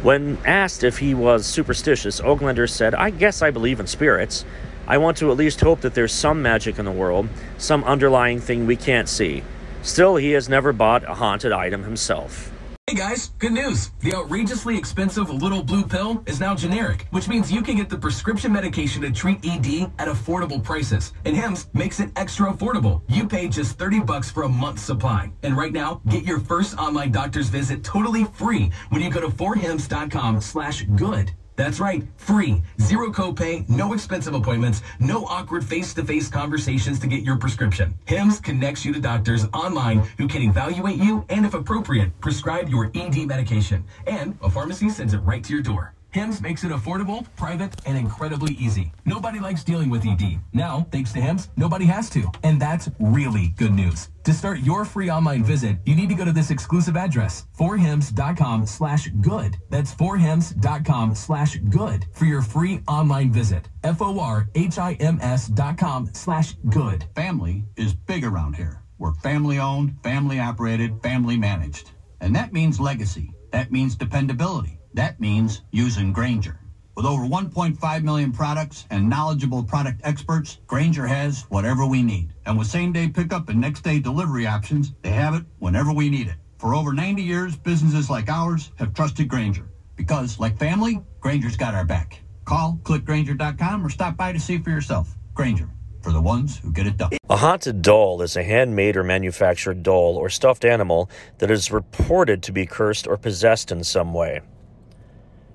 When 0.03 0.39
asked 0.47 0.83
if 0.83 0.99
he 0.99 1.13
was 1.13 1.45
superstitious, 1.45 2.21
Oglander 2.21 2.69
said, 2.69 2.95
I 2.95 3.11
guess 3.11 3.43
I 3.43 3.51
believe 3.51 3.79
in 3.79 3.87
spirits. 3.87 4.47
I 4.89 4.97
want 4.97 5.19
to 5.19 5.31
at 5.31 5.37
least 5.37 5.61
hope 5.61 5.83
that 5.83 5.93
there's 5.95 6.13
some 6.13 6.41
magic 6.41 6.79
in 6.79 6.87
the 6.87 6.91
world, 6.91 7.29
some 7.59 7.85
underlying 7.85 8.41
thing 8.41 8.67
we 8.67 8.77
can't 8.77 9.09
see. 9.09 9.43
Still, 9.83 10.17
he 10.17 10.33
has 10.33 10.49
never 10.49 10.73
bought 10.73 11.05
a 11.05 11.15
haunted 11.15 11.53
item 11.53 11.83
himself. 11.83 12.53
Hey 12.91 12.97
guys, 12.97 13.29
good 13.39 13.53
news. 13.53 13.93
The 14.01 14.15
outrageously 14.15 14.77
expensive 14.77 15.31
little 15.31 15.63
blue 15.63 15.85
pill 15.85 16.25
is 16.27 16.41
now 16.41 16.57
generic, 16.57 17.07
which 17.13 17.29
means 17.29 17.53
you 17.53 17.63
can 17.63 17.77
get 17.77 17.89
the 17.89 17.97
prescription 17.97 18.53
medication 18.53 19.01
to 19.03 19.13
treat 19.13 19.39
ED 19.45 19.93
at 20.01 20.09
affordable 20.09 20.61
prices. 20.61 21.13
And 21.25 21.37
HIMS 21.37 21.69
makes 21.73 22.01
it 22.01 22.11
extra 22.17 22.53
affordable. 22.53 23.03
You 23.09 23.29
pay 23.29 23.49
just 23.49 23.79
30 23.79 24.01
bucks 24.01 24.29
for 24.29 24.43
a 24.43 24.49
month's 24.49 24.83
supply. 24.83 25.31
And 25.45 25.57
right 25.57 25.73
now, 25.73 26.01
get 26.09 26.25
your 26.25 26.41
first 26.41 26.77
online 26.79 27.13
doctor's 27.13 27.49
visit 27.49 27.85
totally 27.85 28.25
free 28.25 28.73
when 28.89 29.01
you 29.01 29.09
go 29.09 29.21
to 29.21 29.29
4hims.com 29.29 30.41
slash 30.41 30.83
good. 30.97 31.31
That's 31.61 31.79
right, 31.79 32.03
free, 32.17 32.63
zero 32.81 33.13
copay, 33.13 33.69
no 33.69 33.93
expensive 33.93 34.33
appointments, 34.33 34.81
no 34.99 35.27
awkward 35.27 35.63
face-to-face 35.63 36.29
conversations 36.29 36.99
to 37.01 37.07
get 37.07 37.23
your 37.23 37.37
prescription. 37.37 37.93
HIMS 38.07 38.41
connects 38.41 38.83
you 38.83 38.95
to 38.95 38.99
doctors 39.01 39.45
online 39.53 39.99
who 40.17 40.27
can 40.27 40.41
evaluate 40.41 40.97
you 40.97 41.23
and, 41.29 41.45
if 41.45 41.53
appropriate, 41.53 42.19
prescribe 42.23 42.71
your 42.71 42.91
ED 42.95 43.27
medication. 43.27 43.85
And 44.07 44.39
a 44.43 44.49
pharmacy 44.49 44.89
sends 44.89 45.13
it 45.13 45.19
right 45.19 45.45
to 45.45 45.53
your 45.53 45.61
door. 45.61 45.93
HIMS 46.13 46.41
makes 46.41 46.65
it 46.65 46.73
affordable, 46.73 47.25
private, 47.37 47.73
and 47.87 47.97
incredibly 47.97 48.55
easy. 48.55 48.93
Nobody 49.05 49.39
likes 49.39 49.63
dealing 49.63 49.91
with 49.91 50.05
ED. 50.05 50.41
Now, 50.53 50.87
thanks 50.91 51.13
to 51.13 51.21
HIMS, 51.21 51.51
nobody 51.57 51.85
has 51.87 52.11
to. 52.11 52.31
And 52.43 52.61
that's 52.61 52.91
really 52.99 53.49
good 53.57 53.73
news. 53.73 54.09
To 54.25 54.33
start 54.33 54.61
your 54.61 54.85
free 54.85 55.09
online 55.09 55.45
visit, 55.45 55.79
you 55.85 55.95
need 55.95 56.09
to 56.09 56.15
go 56.17 56.25
to 56.25 56.33
this 56.33 56.51
exclusive 56.51 56.97
address, 56.97 57.47
forhims.com 57.57 58.67
slash 58.67 59.09
good. 59.21 59.57
That's 59.71 59.95
forhims.com 59.95 61.15
slash 61.15 61.57
good 61.69 62.07
for 62.13 62.25
your 62.25 62.43
free 62.43 62.83
online 62.89 63.33
visit. 63.33 63.69
F-O-R-H-I-M-S 63.85 65.47
dot 65.49 65.79
com 65.79 66.11
slash 66.13 66.55
good. 66.69 67.05
Family 67.15 67.65
is 67.77 67.95
big 67.95 68.25
around 68.25 68.57
here. 68.57 68.83
We're 68.99 69.15
family 69.15 69.59
owned, 69.59 69.97
family 70.03 70.41
operated, 70.41 71.01
family 71.03 71.37
managed. 71.37 71.93
And 72.21 72.35
that 72.35 72.53
means 72.53 72.81
legacy. 72.81 73.33
That 73.53 73.73
means 73.73 73.95
dependability. 73.97 74.80
That 74.95 75.21
means 75.21 75.63
using 75.71 76.13
Grainger. 76.13 76.59
With 76.97 77.07
over 77.07 77.23
1.5 77.23 78.03
million 78.03 78.33
products 78.33 78.87
and 78.91 79.09
knowledgeable 79.09 79.63
product 79.63 80.01
experts, 80.03 80.59
Grainger 80.67 81.07
has 81.07 81.43
whatever 81.49 81.87
we 81.87 82.03
need. 82.03 82.35
And 82.45 82.59
with 82.59 82.67
same 82.67 82.93
day 82.93 83.09
pickup 83.09 83.49
and 83.49 83.61
next 83.61 83.83
day 83.83 84.01
delivery 84.01 84.47
options, 84.47 84.93
they 85.03 85.11
have 85.11 85.35
it 85.35 85.45
whenever 85.61 85.93
we 85.93 86.11
need 86.11 86.27
it. 86.27 86.35
For 86.59 86.75
over 86.75 86.93
90 86.93 87.23
years, 87.23 87.57
businesses 87.57 88.11
like 88.11 88.29
ours 88.29 88.73
have 88.77 88.93
trusted 88.93 89.29
Grainger. 89.29 89.71
Because, 89.97 90.41
like 90.41 90.59
family, 90.59 91.01
Grainger's 91.21 91.57
got 91.57 91.75
our 91.75 91.85
back. 91.85 92.21
Call 92.45 92.81
clickgrainger.com 92.83 93.87
or 93.87 93.91
stop 93.91 94.17
by 94.17 94.33
to 94.33 94.41
see 94.41 94.59
for 94.59 94.71
yourself. 94.71 95.17
Grainger, 95.35 95.71
for 96.03 96.11
the 96.11 96.21
ones 96.21 96.59
who 96.59 96.73
get 96.73 96.87
it 96.87 96.97
done. 96.97 97.11
A 97.29 97.37
haunted 97.37 97.81
doll 97.81 98.21
is 98.23 98.37
a 98.37 98.43
handmade 98.43 98.97
or 98.97 99.05
manufactured 99.05 99.85
doll 99.85 100.17
or 100.17 100.29
stuffed 100.29 100.65
animal 100.65 101.09
that 101.39 101.51
is 101.51 101.71
reported 101.71 102.43
to 102.43 102.53
be 102.53 102.67
cursed 102.67 103.07
or 103.07 103.17
possessed 103.17 103.71
in 103.71 103.85
some 103.85 104.13
way 104.13 104.41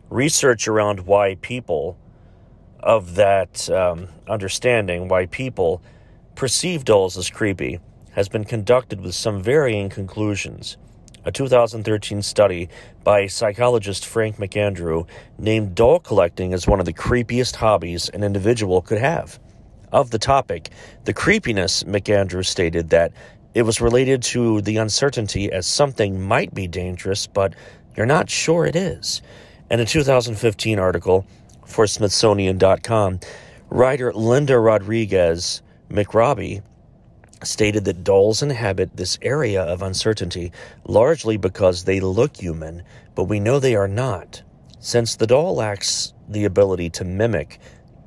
research 0.09 0.67
around 0.67 1.01
why 1.01 1.35
people 1.35 1.97
of 2.79 3.15
that 3.15 3.69
um, 3.69 4.07
understanding, 4.27 5.07
why 5.07 5.25
people 5.25 5.81
perceive 6.35 6.85
dolls 6.85 7.17
as 7.17 7.29
creepy, 7.29 7.79
has 8.11 8.29
been 8.29 8.45
conducted 8.45 9.01
with 9.01 9.15
some 9.15 9.41
varying 9.41 9.89
conclusions. 9.89 10.77
A 11.25 11.31
2013 11.31 12.21
study 12.21 12.69
by 13.03 13.25
psychologist 13.25 14.05
Frank 14.05 14.37
McAndrew 14.37 15.07
named 15.39 15.73
doll 15.73 15.99
collecting 15.99 16.53
as 16.53 16.67
one 16.67 16.79
of 16.79 16.85
the 16.85 16.93
creepiest 16.93 17.55
hobbies 17.55 18.09
an 18.09 18.23
individual 18.23 18.81
could 18.81 18.99
have. 18.99 19.39
Of 19.91 20.11
the 20.11 20.19
topic, 20.19 20.69
the 21.05 21.13
creepiness, 21.13 21.83
McAndrew 21.83 22.45
stated 22.45 22.91
that 22.91 23.11
it 23.55 23.63
was 23.63 23.81
related 23.81 24.21
to 24.23 24.61
the 24.61 24.77
uncertainty 24.77 25.51
as 25.51 25.65
something 25.65 26.21
might 26.21 26.53
be 26.53 26.67
dangerous, 26.67 27.25
but 27.25 27.55
you're 27.97 28.05
not 28.05 28.29
sure 28.29 28.65
it 28.65 28.75
is. 28.75 29.21
In 29.67 29.79
a 29.79 29.85
2015 29.85 30.77
article 30.77 31.25
for 31.65 31.87
Smithsonian.com, 31.87 33.19
writer 33.71 34.13
Linda 34.13 34.59
Rodriguez 34.59 35.63
McRobbie 35.89 36.61
stated 37.41 37.83
that 37.85 38.03
dolls 38.03 38.43
inhabit 38.43 38.95
this 38.95 39.17
area 39.23 39.63
of 39.63 39.81
uncertainty 39.81 40.51
largely 40.85 41.37
because 41.37 41.83
they 41.83 41.99
look 41.99 42.37
human, 42.37 42.83
but 43.15 43.23
we 43.23 43.39
know 43.39 43.57
they 43.57 43.75
are 43.75 43.87
not. 43.87 44.43
Since 44.79 45.15
the 45.15 45.25
doll 45.25 45.55
lacks 45.55 46.13
the 46.29 46.45
ability 46.45 46.91
to 46.91 47.03
mimic 47.03 47.59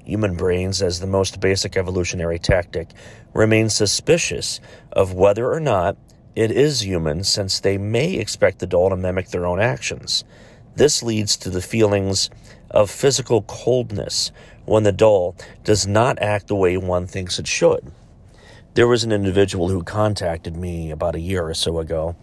human 0.05 0.37
brains 0.37 0.81
as 0.81 1.01
the 1.01 1.09
most 1.09 1.41
basic 1.41 1.77
evolutionary 1.77 2.39
tactic, 2.39 2.91
remain 3.35 3.69
suspicious 3.69 4.61
of 4.93 5.13
whether 5.13 5.53
or 5.53 5.59
not 5.59 5.97
it 6.37 6.53
is 6.53 6.85
human 6.85 7.25
since 7.25 7.59
they 7.59 7.79
may 7.79 8.15
expect 8.15 8.61
the 8.61 8.67
doll 8.69 8.91
to 8.91 8.97
mimic 8.97 9.31
their 9.31 9.45
own 9.45 9.59
actions. 9.59 10.23
This 10.79 11.03
leads 11.03 11.37
to 11.39 11.51
the 11.51 11.61
feelings 11.61 12.31
of 12.71 12.89
physical 12.89 13.43
coldness 13.43 14.31
when 14.65 14.85
the 14.85 14.93
doll 14.93 15.35
does 15.65 15.89
not 15.89 16.23
act 16.23 16.47
the 16.47 16.55
way 16.55 16.77
one 16.77 17.09
thinks 17.09 17.41
it 17.41 17.49
should. 17.49 17.91
There 18.75 18.87
was 18.87 19.03
an 19.03 19.11
individual 19.11 19.71
who 19.71 19.83
contacted 19.83 20.57
me 20.57 20.93
about 20.93 21.17
a 21.17 21.21
year 21.21 21.45
or 21.49 21.55
so 21.55 21.81
ago 21.81 22.15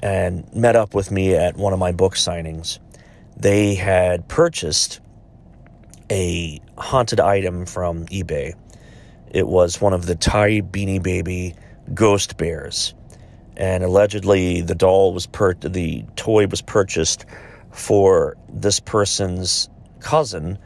and 0.00 0.48
met 0.54 0.76
up 0.76 0.94
with 0.94 1.10
me 1.10 1.34
at 1.34 1.56
one 1.56 1.72
of 1.72 1.80
my 1.80 1.90
book 1.90 2.14
signings. 2.14 2.78
They 3.36 3.74
had 3.74 4.28
purchased 4.28 5.00
a 6.08 6.60
haunted 6.76 7.18
item 7.18 7.66
from 7.66 8.06
eBay. 8.06 8.54
It 9.32 9.48
was 9.48 9.80
one 9.80 9.92
of 9.92 10.06
the 10.06 10.14
Ty 10.14 10.60
Beanie 10.60 11.02
Baby 11.02 11.56
ghost 11.94 12.36
bears. 12.36 12.94
And 13.56 13.82
allegedly 13.82 14.60
the 14.60 14.76
doll 14.76 15.12
was 15.12 15.26
per 15.26 15.54
the 15.54 16.04
toy 16.14 16.46
was 16.46 16.62
purchased 16.62 17.26
for 17.70 18.36
this 18.48 18.80
person's 18.80 19.68
cousin, 20.00 20.58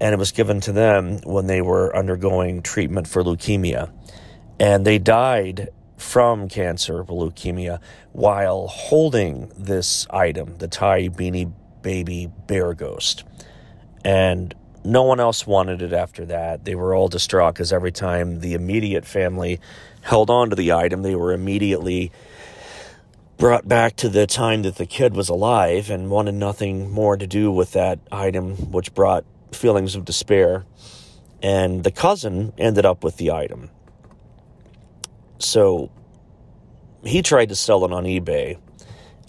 and 0.00 0.12
it 0.12 0.18
was 0.18 0.32
given 0.32 0.60
to 0.62 0.72
them 0.72 1.18
when 1.24 1.46
they 1.46 1.62
were 1.62 1.96
undergoing 1.96 2.62
treatment 2.62 3.08
for 3.08 3.22
leukemia. 3.22 3.92
And 4.58 4.86
they 4.86 4.98
died 4.98 5.70
from 5.96 6.48
cancer 6.48 7.00
or 7.00 7.04
leukemia 7.04 7.80
while 8.12 8.66
holding 8.66 9.50
this 9.56 10.06
item, 10.10 10.56
the 10.58 10.68
Ty 10.68 11.08
Beanie 11.08 11.52
Baby 11.82 12.30
Bear 12.46 12.74
Ghost. 12.74 13.24
And 14.04 14.54
no 14.84 15.02
one 15.02 15.18
else 15.18 15.46
wanted 15.46 15.80
it 15.80 15.92
after 15.92 16.26
that. 16.26 16.64
They 16.64 16.74
were 16.74 16.94
all 16.94 17.08
distraught 17.08 17.54
because 17.54 17.72
every 17.72 17.92
time 17.92 18.40
the 18.40 18.54
immediate 18.54 19.06
family 19.06 19.60
held 20.02 20.28
on 20.28 20.50
to 20.50 20.56
the 20.56 20.72
item, 20.72 21.02
they 21.02 21.14
were 21.14 21.32
immediately 21.32 22.12
brought 23.44 23.68
back 23.68 23.94
to 23.94 24.08
the 24.08 24.26
time 24.26 24.62
that 24.62 24.76
the 24.76 24.86
kid 24.86 25.14
was 25.14 25.28
alive 25.28 25.90
and 25.90 26.08
wanted 26.08 26.34
nothing 26.34 26.90
more 26.90 27.14
to 27.14 27.26
do 27.26 27.52
with 27.52 27.72
that 27.72 27.98
item, 28.10 28.56
which 28.72 28.94
brought 28.94 29.22
feelings 29.52 29.94
of 29.94 30.02
despair. 30.06 30.64
And 31.42 31.84
the 31.84 31.90
cousin 31.90 32.54
ended 32.56 32.86
up 32.86 33.04
with 33.04 33.18
the 33.18 33.32
item. 33.32 33.68
So 35.38 35.90
he 37.02 37.20
tried 37.20 37.50
to 37.50 37.54
sell 37.54 37.84
it 37.84 37.92
on 37.92 38.04
eBay, 38.04 38.56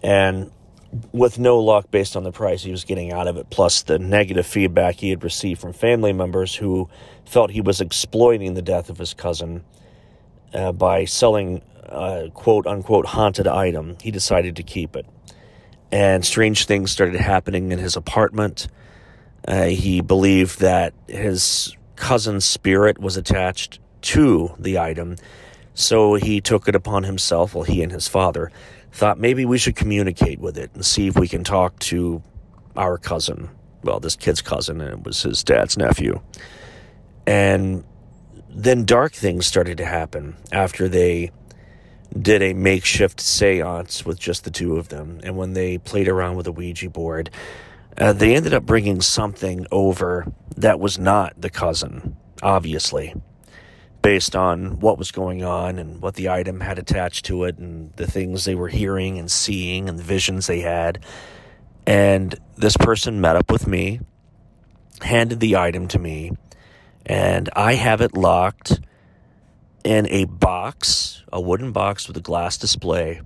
and 0.02 0.50
with 1.12 1.38
no 1.38 1.60
luck 1.60 1.92
based 1.92 2.16
on 2.16 2.24
the 2.24 2.32
price 2.32 2.64
he 2.64 2.72
was 2.72 2.86
getting 2.86 3.12
out 3.12 3.28
of 3.28 3.36
it, 3.36 3.50
plus 3.50 3.84
the 3.84 4.00
negative 4.00 4.46
feedback 4.46 4.96
he 4.96 5.10
had 5.10 5.26
received 5.26 5.60
from 5.60 5.74
family 5.74 6.14
members 6.14 6.56
who 6.56 6.88
felt 7.26 7.52
he 7.52 7.60
was 7.60 7.82
exploiting 7.82 8.54
the 8.54 8.62
death 8.62 8.90
of 8.90 8.98
his 8.98 9.14
cousin 9.14 9.66
uh, 10.54 10.72
by 10.72 11.04
selling 11.04 11.62
uh, 11.90 12.30
quote 12.34 12.68
unquote 12.68 13.06
haunted 13.06 13.48
item, 13.48 13.98
he 14.02 14.12
decided 14.12 14.56
to 14.58 14.64
keep 14.64 14.96
it. 14.96 15.06
And 15.92 16.26
strange 16.26 16.66
things 16.66 16.92
started 16.92 17.16
happening 17.16 17.72
in 17.72 17.80
his 17.80 17.96
apartment. 17.96 18.68
Uh, 19.48 19.66
he 19.66 20.02
believed 20.02 20.60
that 20.60 20.94
his 21.08 21.76
cousin's 21.96 22.46
spirit 22.46 23.00
was 23.00 23.18
attached 23.18 23.80
to 24.02 24.54
the 24.60 24.80
item. 24.80 25.16
So 25.74 26.16
he 26.16 26.42
took 26.42 26.68
it 26.68 26.76
upon 26.76 27.04
himself, 27.04 27.54
well, 27.54 27.64
he 27.64 27.82
and 27.82 27.92
his 27.92 28.08
father 28.08 28.52
thought 28.92 29.20
maybe 29.20 29.46
we 29.46 29.58
should 29.58 29.76
communicate 29.76 30.40
with 30.40 30.58
it 30.58 30.72
and 30.74 30.86
see 30.86 31.08
if 31.08 31.18
we 31.18 31.28
can 31.28 31.44
talk 31.44 31.78
to 31.80 32.24
our 32.78 32.98
cousin. 32.98 33.50
Well, 33.84 34.00
this 34.00 34.16
kid's 34.16 34.42
cousin, 34.42 34.82
and 34.82 34.92
it 34.92 35.04
was 35.04 35.22
his 35.22 35.44
dad's 35.44 35.78
nephew. 35.78 36.22
And 37.28 37.84
then 38.50 38.86
dark 38.86 39.14
things 39.14 39.46
started 39.46 39.78
to 39.78 39.86
happen 39.86 40.36
after 40.52 40.88
they 40.88 41.32
did 42.20 42.42
a 42.42 42.54
makeshift 42.54 43.20
seance 43.20 44.06
with 44.06 44.20
just 44.20 44.44
the 44.44 44.52
two 44.52 44.78
of 44.78 44.90
them. 44.90 45.20
And 45.24 45.36
when 45.38 45.54
they 45.54 45.78
played 45.78 46.08
around 46.08 46.36
with 46.36 46.48
a 46.48 46.52
Ouija 46.52 46.90
board, 46.90 47.30
uh, 47.98 48.14
they 48.14 48.36
ended 48.36 48.54
up 48.54 48.66
bringing 48.66 49.02
something 49.02 49.66
over 49.72 50.26
that 50.58 50.80
was 50.80 51.00
not 51.00 51.40
the 51.40 51.50
cousin, 51.50 52.18
obviously, 52.44 53.14
based 54.02 54.36
on 54.36 54.80
what 54.80 54.98
was 54.98 55.12
going 55.12 55.44
on 55.44 55.80
and 55.80 56.02
what 56.02 56.16
the 56.16 56.30
item 56.30 56.60
had 56.60 56.78
attached 56.78 57.26
to 57.26 57.46
it 57.46 57.58
and 57.58 57.94
the 57.96 58.08
things 58.08 58.46
they 58.46 58.56
were 58.56 58.68
hearing 58.68 59.18
and 59.18 59.32
seeing 59.32 59.88
and 59.90 59.98
the 59.98 60.04
visions 60.04 60.48
they 60.48 60.62
had. 60.62 61.04
And 61.88 62.36
this 62.58 62.78
person 62.78 63.22
met 63.22 63.36
up 63.36 63.52
with 63.52 63.68
me, 63.68 64.02
handed 65.02 65.40
the 65.40 65.56
item 65.56 65.88
to 65.90 66.00
me, 66.00 66.32
and 67.06 67.50
I 67.56 67.76
have 67.76 68.02
it 68.02 68.18
locked 68.18 68.80
in 69.86 70.08
a 70.10 70.26
box, 70.26 71.24
a 71.32 71.40
wooden 71.40 71.72
box 71.72 72.08
with 72.08 72.18
a 72.18 72.22
glass 72.22 72.58
display, 72.58 73.22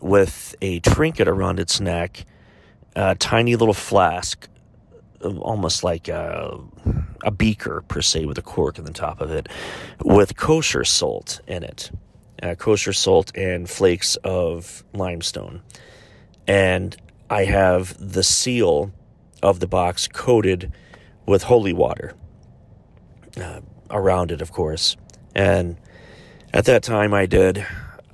with 0.00 0.56
a 0.60 0.80
trinket 0.80 1.28
around 1.28 1.60
its 1.60 1.80
neck, 1.80 2.26
a 2.96 3.14
tiny 3.14 3.54
little 3.54 3.72
flask, 3.72 4.48
almost 5.22 5.84
like 5.84 6.08
a, 6.08 6.58
a 7.22 7.30
beaker 7.30 7.84
per 7.86 8.02
se, 8.02 8.26
with 8.26 8.36
a 8.36 8.42
cork 8.42 8.76
in 8.76 8.84
the 8.84 8.92
top 8.92 9.20
of 9.20 9.30
it, 9.30 9.48
with 10.04 10.36
kosher 10.36 10.82
salt 10.82 11.40
in 11.46 11.62
it, 11.62 11.92
uh, 12.42 12.56
kosher 12.56 12.92
salt 12.92 13.30
and 13.36 13.70
flakes 13.70 14.16
of 14.16 14.82
limestone, 14.94 15.62
and 16.48 16.96
I 17.30 17.44
have 17.44 17.96
the 17.98 18.24
seal 18.24 18.92
of 19.44 19.60
the 19.60 19.68
box 19.68 20.08
coated 20.08 20.72
with 21.24 21.44
holy 21.44 21.72
water 21.72 22.14
uh, 23.40 23.60
around 23.90 24.32
it, 24.32 24.42
of 24.42 24.50
course. 24.50 24.96
And 25.34 25.76
at 26.52 26.66
that 26.66 26.82
time, 26.82 27.12
I 27.12 27.26
did 27.26 27.66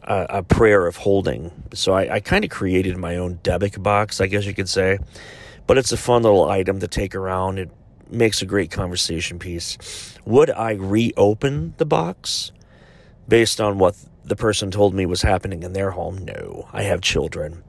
a, 0.02 0.38
a 0.38 0.42
prayer 0.42 0.86
of 0.86 0.96
holding. 0.96 1.50
So 1.74 1.92
I, 1.92 2.14
I 2.14 2.20
kind 2.20 2.44
of 2.44 2.50
created 2.50 2.96
my 2.96 3.16
own 3.16 3.38
Dybbuk 3.42 3.82
box, 3.82 4.20
I 4.20 4.26
guess 4.26 4.46
you 4.46 4.54
could 4.54 4.68
say. 4.68 4.98
But 5.66 5.78
it's 5.78 5.92
a 5.92 5.96
fun 5.96 6.22
little 6.22 6.48
item 6.48 6.80
to 6.80 6.88
take 6.88 7.14
around. 7.14 7.58
It 7.58 7.70
makes 8.10 8.42
a 8.42 8.46
great 8.46 8.70
conversation 8.70 9.38
piece. 9.38 9.78
Would 10.24 10.50
I 10.50 10.72
reopen 10.72 11.74
the 11.76 11.86
box 11.86 12.52
based 13.28 13.60
on 13.60 13.78
what 13.78 13.96
the 14.24 14.36
person 14.36 14.70
told 14.70 14.94
me 14.94 15.06
was 15.06 15.22
happening 15.22 15.62
in 15.62 15.72
their 15.72 15.92
home? 15.92 16.18
No. 16.18 16.68
I 16.72 16.82
have 16.82 17.00
children. 17.00 17.62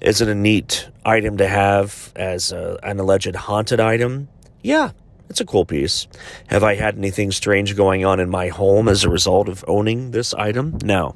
Is 0.00 0.20
it 0.20 0.28
a 0.28 0.34
neat 0.34 0.88
item 1.04 1.38
to 1.38 1.48
have 1.48 2.12
as 2.14 2.52
a, 2.52 2.78
an 2.82 3.00
alleged 3.00 3.34
haunted 3.34 3.80
item? 3.80 4.28
Yeah, 4.62 4.90
it's 5.28 5.40
a 5.40 5.44
cool 5.46 5.64
piece. 5.64 6.06
Have 6.48 6.62
I 6.62 6.74
had 6.74 6.96
anything 6.96 7.32
strange 7.32 7.76
going 7.76 8.04
on 8.04 8.20
in 8.20 8.30
my 8.30 8.48
home 8.48 8.88
as 8.88 9.04
a 9.04 9.08
result 9.08 9.48
of 9.48 9.64
owning 9.66 10.10
this 10.10 10.34
item? 10.34 10.78
No. 10.82 11.14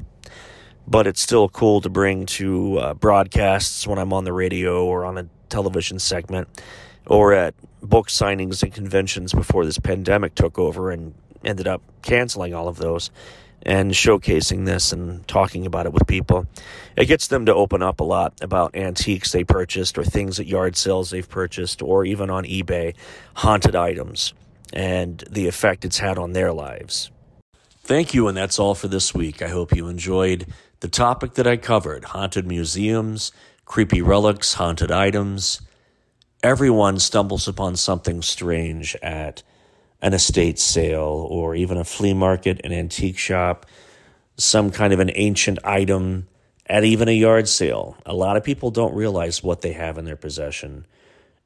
But 0.86 1.06
it's 1.06 1.20
still 1.20 1.48
cool 1.48 1.80
to 1.82 1.90
bring 1.90 2.26
to 2.26 2.78
uh, 2.78 2.94
broadcasts 2.94 3.86
when 3.86 3.98
I'm 3.98 4.12
on 4.12 4.24
the 4.24 4.32
radio 4.32 4.84
or 4.86 5.04
on 5.04 5.18
a 5.18 5.28
television 5.48 5.98
segment 5.98 6.48
or 7.06 7.32
at 7.32 7.54
book 7.82 8.08
signings 8.08 8.62
and 8.62 8.72
conventions 8.72 9.32
before 9.32 9.64
this 9.64 9.78
pandemic 9.78 10.34
took 10.34 10.58
over 10.58 10.90
and 10.90 11.14
ended 11.44 11.68
up 11.68 11.82
canceling 12.02 12.54
all 12.54 12.68
of 12.68 12.78
those 12.78 13.10
and 13.62 13.92
showcasing 13.92 14.66
this 14.66 14.92
and 14.92 15.26
talking 15.26 15.66
about 15.66 15.86
it 15.86 15.92
with 15.92 16.06
people. 16.06 16.46
It 16.96 17.06
gets 17.06 17.26
them 17.26 17.46
to 17.46 17.54
open 17.54 17.82
up 17.82 18.00
a 18.00 18.04
lot 18.04 18.34
about 18.40 18.74
antiques 18.74 19.32
they 19.32 19.44
purchased 19.44 19.98
or 19.98 20.04
things 20.04 20.38
at 20.38 20.46
yard 20.46 20.76
sales 20.76 21.10
they've 21.10 21.28
purchased 21.28 21.82
or 21.82 22.04
even 22.04 22.30
on 22.30 22.44
eBay, 22.44 22.94
haunted 23.34 23.76
items, 23.76 24.32
and 24.72 25.24
the 25.30 25.48
effect 25.48 25.84
it's 25.84 25.98
had 25.98 26.18
on 26.18 26.32
their 26.32 26.52
lives. 26.52 27.10
Thank 27.82 28.12
you, 28.12 28.28
and 28.28 28.36
that's 28.36 28.58
all 28.58 28.74
for 28.74 28.88
this 28.88 29.14
week. 29.14 29.40
I 29.40 29.48
hope 29.48 29.74
you 29.74 29.88
enjoyed 29.88 30.46
the 30.80 30.88
topic 30.88 31.34
that 31.34 31.46
I 31.46 31.56
covered 31.56 32.04
haunted 32.04 32.46
museums, 32.46 33.32
creepy 33.64 34.02
relics, 34.02 34.54
haunted 34.54 34.90
items. 34.90 35.62
Everyone 36.42 36.98
stumbles 36.98 37.48
upon 37.48 37.76
something 37.76 38.22
strange 38.22 38.94
at 39.02 39.42
an 40.00 40.14
estate 40.14 40.58
sale 40.58 41.26
or 41.30 41.54
even 41.54 41.76
a 41.76 41.84
flea 41.84 42.14
market, 42.14 42.60
an 42.64 42.72
antique 42.72 43.18
shop, 43.18 43.66
some 44.36 44.70
kind 44.70 44.92
of 44.92 45.00
an 45.00 45.10
ancient 45.14 45.58
item 45.64 46.28
at 46.66 46.84
even 46.84 47.08
a 47.08 47.12
yard 47.12 47.48
sale. 47.48 47.96
A 48.06 48.14
lot 48.14 48.36
of 48.36 48.44
people 48.44 48.70
don't 48.70 48.94
realize 48.94 49.42
what 49.42 49.62
they 49.62 49.72
have 49.72 49.98
in 49.98 50.04
their 50.04 50.16
possession 50.16 50.86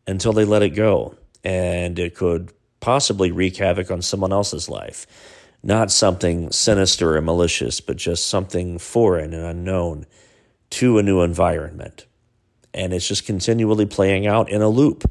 until 0.07 0.33
they 0.33 0.45
let 0.45 0.63
it 0.63 0.71
go. 0.71 1.17
And 1.45 1.99
it 1.99 2.15
could 2.15 2.53
possibly 2.81 3.31
wreak 3.31 3.57
havoc 3.57 3.91
on 3.91 4.03
someone 4.03 4.33
else's 4.33 4.69
life. 4.69 5.07
Not 5.63 5.91
something 5.91 6.51
sinister 6.51 7.17
or 7.17 7.23
malicious, 7.23 7.81
but 7.81 7.97
just 7.97 8.27
something 8.27 8.79
foreign 8.79 9.33
and 9.33 9.45
unknown 9.45 10.07
to 10.71 10.99
a 10.99 11.03
new 11.03 11.23
environment. 11.23 12.07
And 12.75 12.93
it's 12.93 13.07
just 13.07 13.27
continually 13.27 13.87
playing 13.87 14.27
out 14.27 14.51
in 14.51 14.61
a 14.61 14.69
loop 14.69 15.11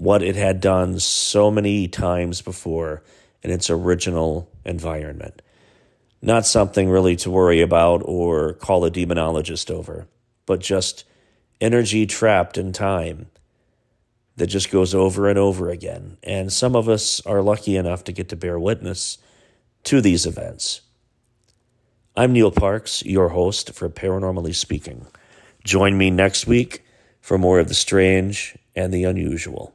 what 0.00 0.22
it 0.22 0.34
had 0.34 0.62
done 0.62 0.98
so 0.98 1.50
many 1.50 1.86
times 1.86 2.40
before 2.40 3.02
in 3.42 3.50
its 3.50 3.68
original 3.68 4.50
environment. 4.64 5.42
Not 6.22 6.46
something 6.46 6.88
really 6.88 7.16
to 7.16 7.30
worry 7.30 7.60
about 7.60 8.00
or 8.06 8.54
call 8.54 8.86
a 8.86 8.90
demonologist 8.90 9.70
over, 9.70 10.06
but 10.46 10.58
just 10.58 11.04
energy 11.60 12.06
trapped 12.06 12.56
in 12.56 12.72
time 12.72 13.26
that 14.36 14.46
just 14.46 14.70
goes 14.70 14.94
over 14.94 15.28
and 15.28 15.38
over 15.38 15.68
again. 15.68 16.16
And 16.22 16.50
some 16.50 16.74
of 16.74 16.88
us 16.88 17.20
are 17.26 17.42
lucky 17.42 17.76
enough 17.76 18.02
to 18.04 18.12
get 18.12 18.30
to 18.30 18.36
bear 18.36 18.58
witness 18.58 19.18
to 19.84 20.00
these 20.00 20.24
events. 20.24 20.80
I'm 22.16 22.32
Neil 22.32 22.50
Parks, 22.50 23.04
your 23.04 23.28
host 23.28 23.74
for 23.74 23.90
Paranormally 23.90 24.54
Speaking. 24.54 25.06
Join 25.62 25.98
me 25.98 26.10
next 26.10 26.46
week 26.46 26.86
for 27.20 27.36
more 27.36 27.60
of 27.60 27.68
the 27.68 27.74
strange 27.74 28.56
and 28.74 28.94
the 28.94 29.04
unusual. 29.04 29.74